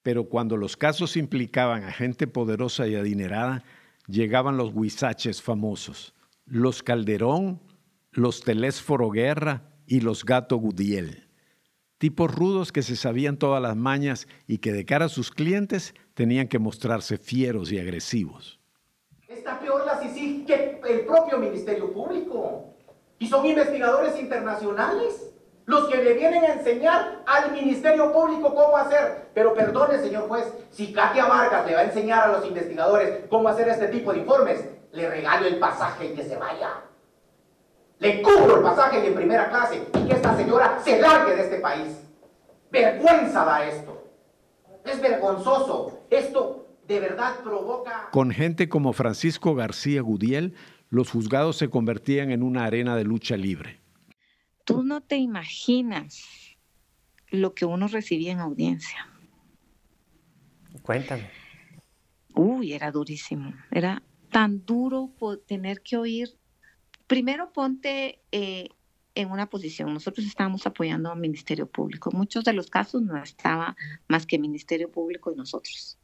Pero 0.03 0.29
cuando 0.29 0.57
los 0.57 0.77
casos 0.77 1.17
implicaban 1.17 1.85
a 1.85 1.93
gente 1.93 2.27
poderosa 2.27 2.87
y 2.87 2.95
adinerada, 2.95 3.65
llegaban 4.07 4.57
los 4.57 4.73
huizaches 4.75 5.43
famosos, 5.43 6.15
los 6.47 6.83
Calderón, 6.83 7.61
los 8.13 8.43
Telésforo 8.43 9.11
Guerra 9.11 9.63
y 9.87 10.01
los 10.01 10.25
Gato 10.25 10.57
Gudiel. 10.57 11.29
Tipos 11.99 12.35
rudos 12.35 12.73
que 12.73 12.83
se 12.83 12.97
sabían 12.97 13.39
todas 13.39 13.63
las 13.63 13.77
mañas 13.77 14.27
y 14.47 14.59
que 14.59 14.73
de 14.73 14.85
cara 14.85 15.07
a 15.07 15.09
sus 15.09 15.31
clientes 15.31 15.95
tenían 16.15 16.49
que 16.49 16.59
mostrarse 16.59 17.19
fieros 17.19 17.73
y 17.73 17.79
agresivos. 17.79 18.61
Está 19.29 19.59
peor 19.59 19.87
la 19.87 19.99
CICIG 19.99 20.47
que 20.47 20.81
el 20.89 21.07
propio 21.07 21.39
Ministerio 21.39 21.93
Público. 21.93 22.75
Y 23.19 23.29
son 23.29 23.47
investigadores 23.47 24.21
internacionales 24.21 25.34
los 25.67 25.89
que 25.89 25.97
le 25.97 26.15
vienen 26.15 26.45
a 26.45 26.55
enseñar 26.55 27.23
al 27.27 27.53
Ministerio 27.53 28.13
Público 28.13 28.55
cómo 28.55 28.77
hacer. 28.77 29.31
Pero 29.35 29.55
perdone, 29.55 29.99
señor 29.99 30.29
juez, 30.29 30.53
si 30.71 30.93
Katia 30.93 31.27
Vargas 31.27 31.67
le 31.67 31.75
va 31.75 31.81
a 31.81 31.85
enseñar 31.85 32.25
a 32.25 32.33
los 32.33 32.47
investigadores 32.47 33.25
cómo 33.31 33.49
hacer 33.49 33.69
este 33.69 33.89
tipo 33.89 34.13
de 34.13 34.21
informes, 34.21 34.65
le 34.93 35.09
regalo 35.09 35.47
el 35.47 35.59
pasaje 35.59 36.07
y 36.07 36.15
que 36.15 36.25
se 36.25 36.37
vaya. 36.37 36.83
Le 37.99 38.23
cubro 38.23 38.57
el 38.57 38.63
pasaje 38.63 39.01
de 39.01 39.13
primera 39.13 39.49
clase 39.49 39.83
y 39.95 40.07
que 40.07 40.15
esta 40.15 40.37
señora 40.37 40.79
se 40.85 41.01
largue 41.01 41.37
de 41.37 41.43
este 41.43 41.57
país. 41.61 42.01
Vergüenza 42.71 43.45
da 43.45 43.65
esto. 43.65 44.03
Es 44.85 45.01
vergonzoso. 45.01 46.01
Esto, 46.11 46.67
de 46.87 47.01
verdad 47.01 47.37
provoca... 47.43 48.09
Con 48.11 48.31
gente 48.31 48.69
como 48.69 48.93
Francisco 48.93 49.55
García 49.55 50.03
Gudiel, 50.03 50.55
los 50.91 51.11
juzgados 51.11 51.57
se 51.57 51.71
convertían 51.71 52.31
en 52.31 52.43
una 52.43 52.65
arena 52.65 52.97
de 52.97 53.05
lucha 53.05 53.37
libre. 53.37 53.84
Tú 54.65 54.83
no 54.83 55.03
te 55.03 55.17
imaginas 55.17 56.25
lo 57.29 57.55
que 57.55 57.65
uno 57.65 57.89
recibía 57.89 58.33
en 58.33 58.41
audiencia. 58.41 59.09
Cuéntame. 60.83 61.31
Uy, 62.35 62.73
era 62.73 62.91
durísimo. 62.91 63.55
Era 63.71 64.03
tan 64.31 64.65
duro 64.65 65.13
tener 65.47 65.83
que 65.83 65.97
oír. 65.97 66.37
Primero 67.07 67.53
ponte 67.53 68.21
eh, 68.33 68.69
en 69.15 69.31
una 69.31 69.49
posición. 69.49 69.93
Nosotros 69.93 70.27
estábamos 70.27 70.67
apoyando 70.67 71.11
al 71.13 71.21
Ministerio 71.21 71.69
Público. 71.69 72.11
En 72.11 72.19
muchos 72.19 72.45
de 72.45 72.53
los 72.53 72.69
casos 72.69 73.03
no 73.03 73.17
estaba 73.23 73.77
más 74.09 74.27
que 74.27 74.39
Ministerio 74.39 74.91
Público 74.91 75.33
y 75.33 75.37
nosotros. 75.37 75.99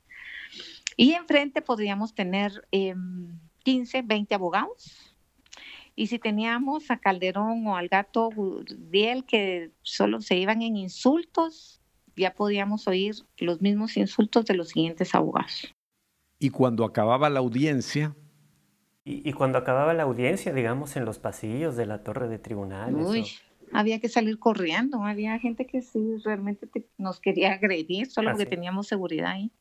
Y 0.96 1.12
enfrente 1.12 1.62
podríamos 1.62 2.14
tener 2.14 2.68
15, 2.70 3.98
em, 3.98 4.06
20 4.06 4.34
abogados. 4.34 5.09
Y 6.00 6.06
si 6.06 6.18
teníamos 6.18 6.90
a 6.90 6.96
Calderón 6.96 7.66
o 7.66 7.76
al 7.76 7.88
gato 7.88 8.30
Biel 8.74 9.26
que 9.26 9.70
solo 9.82 10.22
se 10.22 10.34
iban 10.34 10.62
en 10.62 10.78
insultos, 10.78 11.82
ya 12.16 12.32
podíamos 12.32 12.88
oír 12.88 13.16
los 13.36 13.60
mismos 13.60 13.98
insultos 13.98 14.46
de 14.46 14.54
los 14.54 14.70
siguientes 14.70 15.14
abogados. 15.14 15.74
Y 16.38 16.48
cuando 16.48 16.86
acababa 16.86 17.28
la 17.28 17.40
audiencia, 17.40 18.16
y, 19.04 19.30
cuando 19.34 19.58
acababa 19.58 19.92
la 19.92 20.04
audiencia, 20.04 20.54
digamos, 20.54 20.96
en 20.96 21.04
los 21.04 21.18
pasillos 21.18 21.76
de 21.76 21.84
la 21.84 22.02
torre 22.02 22.28
de 22.28 22.38
tribunales. 22.38 23.06
Uy, 23.06 23.26
había 23.70 24.00
que 24.00 24.08
salir 24.08 24.38
corriendo. 24.38 25.04
Había 25.04 25.38
gente 25.38 25.66
que 25.66 25.82
sí 25.82 26.16
realmente 26.24 26.66
nos 26.96 27.20
quería 27.20 27.52
agredir, 27.52 28.10
solo 28.10 28.30
porque 28.30 28.46
teníamos 28.46 28.86
seguridad 28.86 29.32
ahí. 29.32 29.52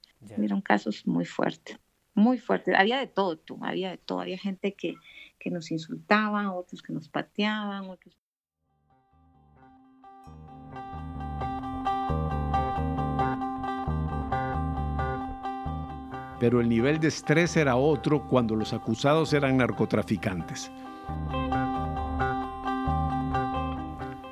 Eran 0.41 0.62
casos 0.62 1.05
muy 1.05 1.25
fuertes, 1.25 1.77
muy 2.13 2.38
fuertes. 2.38 2.75
Había 2.77 2.98
de 2.98 3.08
todo, 3.08 3.38
tú, 3.38 3.60
había 3.62 3.89
de 3.89 3.98
todo. 3.98 4.22
Había 4.22 4.38
gente 4.38 4.74
que, 4.74 4.96
que 5.39 5.50
nos 5.50 5.72
insultaba, 5.72 6.51
otros 6.53 6.81
que 6.81 6.93
nos 6.93 7.10
pateaban, 7.10 7.89
otros 7.89 8.15
pero 16.39 16.62
el 16.62 16.69
nivel 16.69 17.00
de 17.00 17.10
estrés 17.10 17.58
era 17.58 17.75
otro 17.75 18.27
cuando 18.27 18.55
los 18.55 18.74
acusados 18.74 19.34
eran 19.34 19.58
narcotraficantes. 19.58 20.72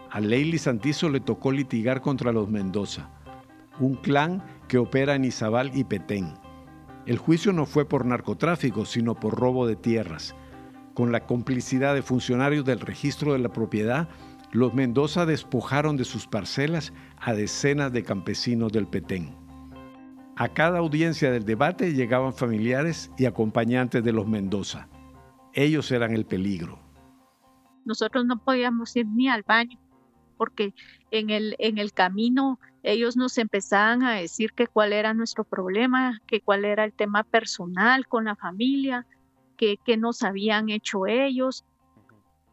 A 0.09 0.19
Leili 0.19 0.57
Santizo 0.57 1.09
le 1.09 1.19
tocó 1.19 1.51
litigar 1.51 2.01
contra 2.01 2.31
los 2.31 2.49
Mendoza, 2.49 3.09
un 3.79 3.95
clan 3.95 4.41
que 4.67 4.79
opera 4.79 5.15
en 5.15 5.25
Izabal 5.25 5.77
y 5.77 5.83
Petén. 5.83 6.33
El 7.05 7.17
juicio 7.17 7.53
no 7.53 7.65
fue 7.65 7.85
por 7.85 8.05
narcotráfico, 8.05 8.85
sino 8.85 9.15
por 9.15 9.35
robo 9.35 9.67
de 9.67 9.75
tierras. 9.75 10.35
Con 10.97 11.11
la 11.11 11.27
complicidad 11.27 11.93
de 11.93 12.01
funcionarios 12.01 12.65
del 12.65 12.79
registro 12.79 13.33
de 13.33 13.37
la 13.37 13.53
propiedad, 13.53 14.09
los 14.51 14.73
Mendoza 14.73 15.27
despojaron 15.27 15.95
de 15.95 16.05
sus 16.05 16.25
parcelas 16.25 16.91
a 17.19 17.33
decenas 17.33 17.93
de 17.93 18.01
campesinos 18.01 18.71
del 18.71 18.87
Petén. 18.87 19.35
A 20.37 20.47
cada 20.47 20.79
audiencia 20.79 21.29
del 21.29 21.45
debate 21.45 21.93
llegaban 21.93 22.33
familiares 22.33 23.11
y 23.15 23.25
acompañantes 23.25 24.03
de 24.03 24.11
los 24.11 24.27
Mendoza. 24.27 24.87
Ellos 25.53 25.91
eran 25.91 26.15
el 26.15 26.25
peligro. 26.25 26.79
Nosotros 27.85 28.25
no 28.25 28.43
podíamos 28.43 28.95
ir 28.95 29.05
ni 29.05 29.29
al 29.29 29.43
baño 29.43 29.77
porque 30.35 30.73
en 31.11 31.29
el, 31.29 31.55
en 31.59 31.77
el 31.77 31.93
camino 31.93 32.59
ellos 32.81 33.15
nos 33.15 33.37
empezaban 33.37 34.01
a 34.01 34.15
decir 34.15 34.51
que 34.53 34.65
cuál 34.65 34.93
era 34.93 35.13
nuestro 35.13 35.43
problema, 35.43 36.23
que 36.25 36.41
cuál 36.41 36.65
era 36.65 36.83
el 36.85 36.93
tema 36.93 37.23
personal 37.23 38.07
con 38.07 38.25
la 38.25 38.35
familia, 38.35 39.05
que, 39.57 39.77
que 39.85 39.97
nos 39.97 40.23
habían 40.23 40.69
hecho 40.69 41.07
ellos 41.07 41.65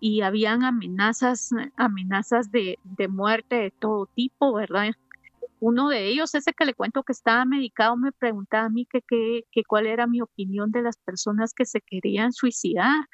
y 0.00 0.22
habían 0.22 0.64
amenazas, 0.64 1.50
amenazas 1.76 2.50
de, 2.50 2.78
de 2.82 3.08
muerte 3.08 3.56
de 3.56 3.70
todo 3.70 4.06
tipo, 4.14 4.54
¿verdad? 4.54 4.90
uno 5.64 5.88
de 5.88 6.08
ellos, 6.08 6.34
ese 6.34 6.52
que 6.52 6.66
le 6.66 6.74
cuento 6.74 7.02
que 7.04 7.12
estaba 7.12 7.42
medicado, 7.46 7.96
me 7.96 8.12
preguntaba 8.12 8.66
a 8.66 8.68
mí 8.68 8.86
que, 8.86 9.44
cuál 9.66 9.86
era 9.86 10.06
mi 10.06 10.20
opinión 10.20 10.70
de 10.70 10.82
las 10.82 10.98
personas 10.98 11.54
que 11.54 11.64
se 11.64 11.80
querían 11.80 12.34
suicidar. 12.34 13.06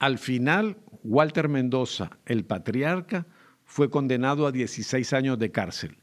Al 0.00 0.18
final, 0.18 0.82
Walter 1.04 1.48
Mendoza, 1.48 2.18
el 2.26 2.44
patriarca, 2.44 3.28
fue 3.62 3.88
condenado 3.88 4.48
a 4.48 4.52
16 4.52 5.12
años 5.12 5.38
de 5.38 5.52
cárcel 5.52 5.98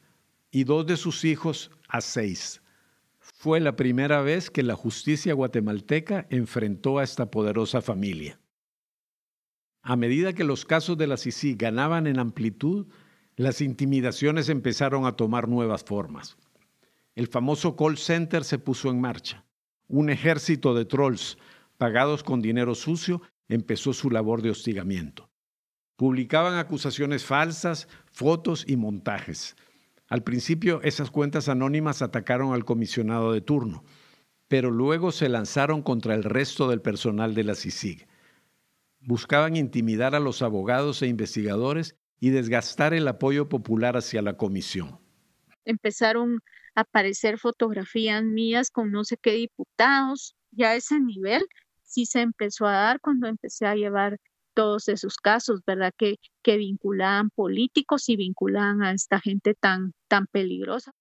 y 0.52 0.64
dos 0.64 0.86
de 0.86 0.96
sus 0.96 1.26
hijos 1.26 1.70
a 1.90 2.00
seis. 2.00 2.61
Fue 3.42 3.60
la 3.60 3.76
primera 3.76 4.22
vez 4.22 4.52
que 4.52 4.62
la 4.62 4.76
justicia 4.76 5.34
guatemalteca 5.34 6.28
enfrentó 6.30 7.00
a 7.00 7.04
esta 7.04 7.32
poderosa 7.32 7.82
familia. 7.82 8.40
A 9.82 9.96
medida 9.96 10.34
que 10.34 10.44
los 10.44 10.64
casos 10.64 10.96
de 10.96 11.08
la 11.08 11.18
CICI 11.18 11.56
ganaban 11.56 12.06
en 12.06 12.20
amplitud, 12.20 12.86
las 13.36 13.62
intimidaciones 13.62 14.48
empezaron 14.48 15.08
a 15.08 15.14
tomar 15.14 15.48
nuevas 15.48 15.84
formas. 15.84 16.38
El 17.16 17.26
famoso 17.26 17.76
call 17.76 17.98
center 17.98 18.44
se 18.44 18.60
puso 18.60 18.92
en 18.92 19.02
marcha. 19.02 19.44
Un 19.88 20.12
ejército 20.12 20.76
de 20.76 20.86
trolls 20.86 21.40
pagados 21.80 22.22
con 22.22 22.44
dinero 22.44 22.76
sucio 22.76 23.24
empezó 23.48 23.92
su 23.94 24.12
labor 24.12 24.44
de 24.44 24.52
hostigamiento. 24.52 25.32
Publicaban 25.96 26.60
acusaciones 26.60 27.26
falsas, 27.26 27.88
fotos 28.12 28.66
y 28.68 28.76
montajes. 28.76 29.56
Al 30.12 30.24
principio 30.24 30.82
esas 30.84 31.10
cuentas 31.10 31.48
anónimas 31.48 32.02
atacaron 32.02 32.52
al 32.54 32.66
comisionado 32.66 33.32
de 33.32 33.40
turno, 33.40 33.86
pero 34.50 34.70
luego 34.70 35.14
se 35.14 35.30
lanzaron 35.30 35.82
contra 35.82 36.16
el 36.16 36.26
resto 36.26 36.70
del 36.70 36.82
personal 36.82 37.34
de 37.34 37.46
la 37.46 37.56
CICIG. 37.56 38.10
Buscaban 39.00 39.56
intimidar 39.56 40.14
a 40.14 40.20
los 40.20 40.42
abogados 40.42 41.02
e 41.02 41.08
investigadores 41.08 41.96
y 42.20 42.32
desgastar 42.32 42.94
el 42.94 43.08
apoyo 43.08 43.48
popular 43.48 43.96
hacia 43.96 44.22
la 44.22 44.36
comisión. 44.36 45.00
Empezaron 45.64 46.42
a 46.76 46.82
aparecer 46.82 47.40
fotografías 47.40 48.22
mías 48.22 48.70
con 48.70 48.92
no 48.92 49.06
sé 49.06 49.16
qué 49.16 49.32
diputados, 49.32 50.36
ya 50.52 50.76
ese 50.76 51.00
nivel 51.00 51.46
sí 51.84 52.06
se 52.06 52.20
empezó 52.20 52.66
a 52.66 52.74
dar 52.74 53.00
cuando 53.00 53.30
empecé 53.30 53.66
a 53.66 53.76
llevar 53.76 54.18
todos 54.54 54.88
esos 54.88 55.18
casos, 55.18 55.62
¿verdad? 55.66 55.94
Que, 55.98 56.18
que 56.44 56.58
vinculaban 56.58 57.30
políticos 57.30 58.10
y 58.10 58.16
vinculaban 58.16 58.84
a 58.84 58.92
esta 58.92 59.20
gente 59.20 59.54
tan, 59.54 59.94
tan 60.08 60.28
peligrosa. 60.28 60.92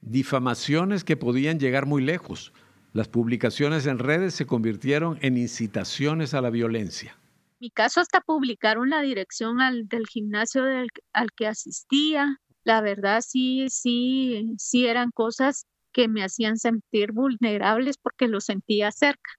Difamaciones 0.00 1.04
que 1.04 1.16
podían 1.16 1.58
llegar 1.58 1.86
muy 1.86 2.02
lejos. 2.02 2.52
Las 2.92 3.08
publicaciones 3.08 3.86
en 3.86 3.98
redes 3.98 4.34
se 4.34 4.46
convirtieron 4.46 5.18
en 5.20 5.36
incitaciones 5.36 6.34
a 6.34 6.40
la 6.40 6.50
violencia 6.50 7.20
mi 7.60 7.70
caso 7.70 8.00
hasta 8.00 8.22
publicaron 8.22 8.88
la 8.88 9.02
dirección 9.02 9.60
al, 9.60 9.86
del 9.86 10.06
gimnasio 10.06 10.64
al 11.12 11.32
que 11.32 11.46
asistía. 11.46 12.38
La 12.64 12.80
verdad 12.80 13.20
sí, 13.20 13.66
sí, 13.68 14.54
sí 14.58 14.86
eran 14.86 15.10
cosas 15.10 15.66
que 15.92 16.08
me 16.08 16.24
hacían 16.24 16.56
sentir 16.56 17.12
vulnerables 17.12 17.98
porque 17.98 18.28
lo 18.28 18.40
sentía 18.40 18.90
cerca. 18.90 19.30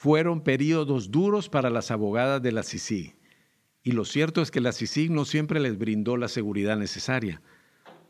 Fueron 0.00 0.40
periodos 0.40 1.10
duros 1.10 1.50
para 1.50 1.68
las 1.68 1.90
abogadas 1.90 2.40
de 2.40 2.52
la 2.52 2.62
CICIG. 2.62 3.18
Y 3.82 3.92
lo 3.92 4.06
cierto 4.06 4.40
es 4.40 4.50
que 4.50 4.62
la 4.62 4.72
CICIG 4.72 5.10
no 5.10 5.26
siempre 5.26 5.60
les 5.60 5.76
brindó 5.76 6.16
la 6.16 6.28
seguridad 6.28 6.78
necesaria. 6.78 7.42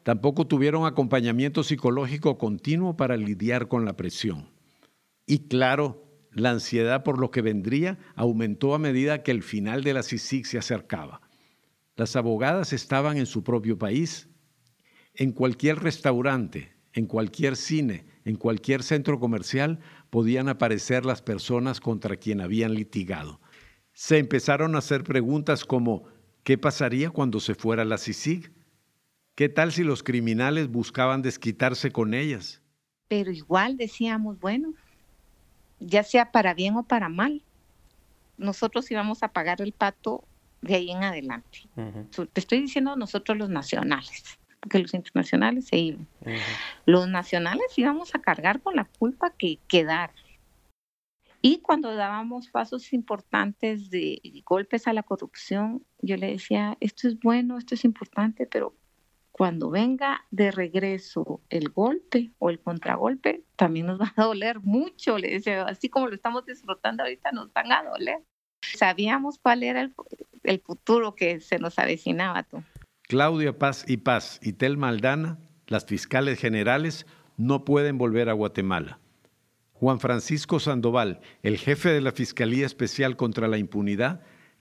Tampoco 0.05 0.47
tuvieron 0.47 0.87
acompañamiento 0.87 1.65
psicológico 1.65 2.39
continuo 2.39 2.97
para 2.97 3.17
lidiar 3.17 3.67
con 3.67 3.85
la 3.85 3.97
presión. 3.97 4.51
Y 5.27 5.49
claro, 5.49 6.05
la 6.31 6.51
ansiedad 6.51 7.03
por 7.03 7.19
lo 7.19 7.33
que 7.33 7.43
vendría 7.43 7.99
aumentó 8.15 8.77
a 8.77 8.79
medida 8.79 9.25
que 9.25 9.33
el 9.33 9.43
final 9.43 9.83
de 9.83 9.95
la 9.95 10.05
CICIG 10.05 10.47
se 10.47 10.59
acercaba. 10.59 11.21
Las 11.97 12.15
abogadas 12.15 12.73
estaban 12.73 13.17
en 13.17 13.27
su 13.27 13.43
propio 13.43 13.81
país. 13.81 14.29
En 15.13 15.33
cualquier 15.33 15.81
restaurante, 15.81 16.73
en 16.93 17.07
cualquier 17.07 17.57
cine, 17.57 18.05
en 18.25 18.37
cualquier 18.37 18.83
centro 18.83 19.19
comercial 19.21 19.81
podían 20.11 20.49
aparecer 20.49 21.07
las 21.07 21.23
personas 21.23 21.81
contra 21.81 22.17
quien 22.17 22.41
habían 22.41 22.75
litigado. 22.75 23.41
Se 23.93 24.19
empezaron 24.19 24.75
a 24.75 24.79
hacer 24.79 25.05
preguntas 25.05 25.65
como 25.65 26.05
¿qué 26.43 26.59
pasaría 26.59 27.11
cuando 27.11 27.41
se 27.41 27.55
fuera 27.55 27.85
la 27.85 27.99
CICIG? 27.99 28.53
¿Qué 29.35 29.49
tal 29.49 29.73
si 29.73 29.85
los 29.85 30.03
criminales 30.03 30.69
buscaban 30.69 31.23
desquitarse 31.23 31.91
con 31.91 32.15
ellas? 32.15 32.63
Pero 33.09 33.31
igual 33.31 33.77
decíamos, 33.77 34.39
bueno, 34.39 34.75
ya 35.79 36.03
sea 36.03 36.31
para 36.31 36.55
bien 36.55 36.77
o 36.77 36.83
para 36.83 37.09
mal, 37.09 37.43
nosotros 38.37 38.91
íbamos 38.91 39.23
a 39.23 39.29
pagar 39.29 39.61
el 39.63 39.73
pato 39.73 40.25
de 40.63 40.75
ahí 40.75 40.91
en 40.91 41.03
adelante. 41.03 41.69
Te 42.33 42.41
estoy 42.41 42.61
diciendo 42.61 42.97
nosotros 42.97 43.39
los 43.39 43.49
nacionales, 43.49 44.39
porque 44.61 44.79
los 44.79 44.95
internacionales 44.95 45.67
se 45.67 45.79
iban. 45.79 46.07
Los 46.87 47.09
nacionales 47.09 47.77
íbamos 47.77 48.15
a 48.15 48.21
cargar 48.21 48.61
con 48.61 48.77
la 48.77 48.85
culpa 48.85 49.31
que 49.31 49.59
quedara. 49.67 50.13
Y 51.43 51.61
cuando 51.61 51.95
dábamos 51.95 52.49
pasos 52.49 52.93
importantes 52.93 53.89
de 53.89 54.21
golpes 54.45 54.87
a 54.87 54.93
la 54.93 55.03
corrupción, 55.03 55.85
yo 56.03 56.17
le 56.19 56.33
decía, 56.33 56.77
esto 56.81 57.09
es 57.09 57.19
bueno, 57.19 57.57
esto 57.57 57.75
es 57.75 57.85
importante, 57.85 58.47
pero 58.47 58.75
cuando 59.33 59.71
venga 59.71 60.27
de 60.31 60.51
regreso 60.51 61.41
el 61.49 61.71
golpe 61.71 62.31
o 62.39 62.51
el 62.51 62.61
contragolpe, 62.61 63.43
también 63.57 63.87
nos 63.87 63.99
va 64.01 64.13
a 64.15 64.25
doler 64.25 64.61
mucho. 64.61 65.17
Le 65.17 65.31
decía, 65.31 65.63
así 65.63 65.89
como 65.89 66.09
lo 66.09 66.15
estamos 66.15 66.45
disfrutando 66.45 67.05
ahorita, 67.05 67.33
nos 67.33 67.51
van 67.55 67.73
a 67.73 67.85
doler. 67.85 68.19
Sabíamos 68.61 69.39
cuál 69.39 69.63
era 69.63 69.81
el, 69.81 69.95
el 70.43 70.61
futuro 70.61 71.15
que 71.15 71.41
se 71.41 71.59
nos 71.59 71.79
avecinaba. 71.79 72.43
Tú. 72.43 72.63
Claudia 73.11 73.59
Paz 73.59 73.87
y 73.89 73.97
Paz 73.97 74.39
y 74.41 74.53
Tel 74.53 74.77
Maldana, 74.77 75.41
las 75.67 75.85
fiscales 75.85 76.39
generales, 76.39 77.07
no 77.37 77.65
pueden 77.65 77.99
volver 77.99 78.29
a 78.29 78.35
Guatemala. 78.35 79.01
Juan 79.73 79.99
Francisco 79.99 80.61
Sandoval, 80.61 81.21
el 81.43 81.59
jefe 81.59 81.89
de 81.89 82.01
la 82.01 82.13
Fiscalía 82.13 82.65
Especial 82.65 83.17
contra 83.17 83.49
la 83.49 83.59
Impunidad, 83.59 84.21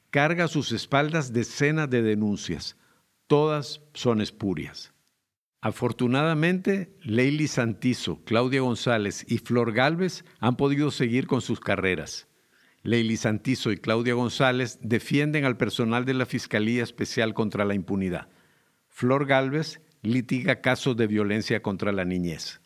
carga 0.10 0.46
a 0.46 0.48
sus 0.48 0.72
espaldas 0.72 1.32
decenas 1.32 1.92
de 1.92 2.02
denuncias 2.02 2.76
todas 3.28 3.84
son 3.94 4.20
espurias. 4.20 4.96
Afortunadamente, 5.62 6.98
Leili 7.04 7.48
Santizo, 7.48 8.24
Claudia 8.26 8.62
González 8.62 9.28
y 9.30 9.38
Flor 9.38 9.74
Galvez 9.74 10.26
han 10.40 10.56
podido 10.56 10.90
seguir 10.90 11.28
con 11.28 11.42
sus 11.42 11.60
carreras. 11.60 12.28
Leili 12.82 13.16
Santizo 13.16 13.72
y 13.72 13.78
Claudia 13.78 14.16
González 14.16 14.80
defienden 14.82 15.46
al 15.46 15.56
personal 15.56 16.04
de 16.06 16.16
la 16.16 16.26
Fiscalía 16.26 16.82
Especial 16.82 17.36
contra 17.36 17.64
la 17.64 17.76
Impunidad. 17.76 18.28
Flor 19.00 19.26
Galvez 19.26 19.80
litiga 20.02 20.60
casos 20.60 20.98
de 20.98 21.08
violencia 21.08 21.62
contra 21.62 21.94
la 21.94 22.04
niñez. 22.04 22.60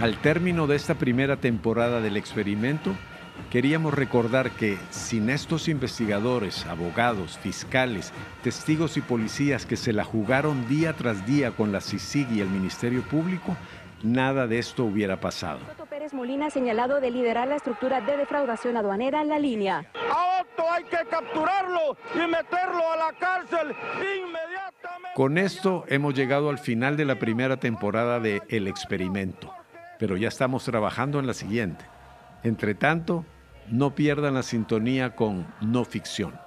Al 0.00 0.20
término 0.20 0.66
de 0.66 0.74
esta 0.74 0.96
primera 0.96 1.36
temporada 1.36 2.00
del 2.00 2.16
experimento, 2.16 2.92
queríamos 3.52 3.94
recordar 3.94 4.50
que 4.50 4.76
sin 4.90 5.30
estos 5.30 5.68
investigadores, 5.68 6.66
abogados, 6.66 7.38
fiscales, 7.38 8.12
testigos 8.42 8.96
y 8.96 9.00
policías 9.00 9.64
que 9.64 9.76
se 9.76 9.92
la 9.92 10.02
jugaron 10.02 10.66
día 10.68 10.92
tras 10.94 11.24
día 11.24 11.52
con 11.52 11.70
la 11.70 11.80
CICIG 11.80 12.32
y 12.32 12.40
el 12.40 12.48
Ministerio 12.48 13.02
Público, 13.02 13.56
nada 14.02 14.48
de 14.48 14.58
esto 14.58 14.82
hubiera 14.82 15.20
pasado. 15.20 15.60
Pérez 16.06 16.14
Molina 16.14 16.46
ha 16.46 16.50
señalado 16.50 17.00
de 17.00 17.10
liderar 17.10 17.48
la 17.48 17.56
estructura 17.56 18.00
de 18.00 18.16
defraudación 18.16 18.76
aduanera 18.76 19.22
en 19.22 19.28
la 19.28 19.40
línea. 19.40 19.90
A 20.08 20.40
Otto 20.40 20.70
hay 20.70 20.84
que 20.84 20.98
capturarlo 21.10 21.96
y 22.14 22.18
meterlo 22.28 22.92
a 22.92 22.96
la 22.96 23.12
cárcel 23.18 23.74
inmediatamente. 24.00 25.10
Con 25.16 25.36
esto 25.36 25.84
hemos 25.88 26.14
llegado 26.14 26.48
al 26.48 26.58
final 26.58 26.96
de 26.96 27.06
la 27.06 27.18
primera 27.18 27.56
temporada 27.56 28.20
de 28.20 28.40
El 28.48 28.68
Experimento 28.68 29.52
pero 29.98 30.16
ya 30.16 30.28
estamos 30.28 30.64
trabajando 30.64 31.18
en 31.18 31.26
la 31.26 31.34
siguiente. 31.34 31.84
Entre 32.44 32.74
tanto, 32.74 33.24
no 33.68 33.94
pierdan 33.94 34.34
la 34.34 34.42
sintonía 34.42 35.16
con 35.16 35.46
No 35.60 35.84
Ficción. 35.84 36.38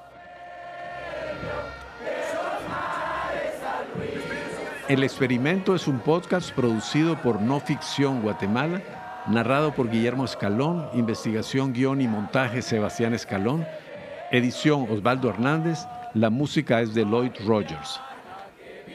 El 4.87 5.03
experimento 5.03 5.75
es 5.75 5.87
un 5.87 5.99
podcast 5.99 6.51
producido 6.51 7.21
por 7.21 7.41
No 7.41 7.59
Ficción 7.59 8.21
Guatemala, 8.21 8.81
narrado 9.29 9.73
por 9.73 9.89
Guillermo 9.89 10.25
Escalón, 10.25 10.89
investigación, 10.93 11.71
guion 11.71 12.01
y 12.01 12.07
montaje 12.07 12.61
Sebastián 12.61 13.13
Escalón, 13.13 13.65
edición 14.31 14.87
Osvaldo 14.89 15.29
Hernández, 15.29 15.85
la 16.15 16.31
música 16.31 16.81
es 16.81 16.95
de 16.95 17.05
Lloyd 17.05 17.31
Rogers. 17.45 18.01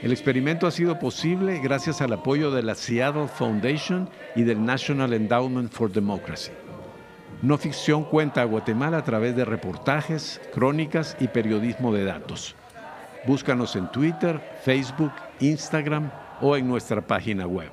El 0.03 0.11
experimento 0.11 0.67
ha 0.67 0.73
sido 0.73 0.99
posible 0.99 1.61
gracias 1.61 2.01
al 2.01 2.13
apoyo 2.13 2.51
de 2.51 2.63
la 2.63 2.75
Seattle 2.75 3.29
Foundation 3.29 4.11
y 4.35 4.43
del 4.43 4.65
National 4.65 5.13
Endowment 5.15 5.73
for 5.73 5.91
Democracy. 5.91 6.51
No 7.41 7.57
ficción 7.57 8.05
cuenta 8.05 8.43
a 8.43 8.47
Guatemala 8.47 8.99
a 8.99 9.05
través 9.05 9.37
de 9.37 9.45
reportajes, 9.45 10.41
crónicas 10.53 11.17
y 11.21 11.29
periodismo 11.29 11.93
de 11.93 12.05
datos. 12.05 12.57
Búscanos 13.27 13.77
en 13.77 13.91
Twitter, 13.93 14.41
Facebook, 14.63 15.13
Instagram 15.41 16.11
o 16.41 16.57
en 16.57 16.67
nuestra 16.67 17.01
página 17.01 17.47
web. 17.47 17.71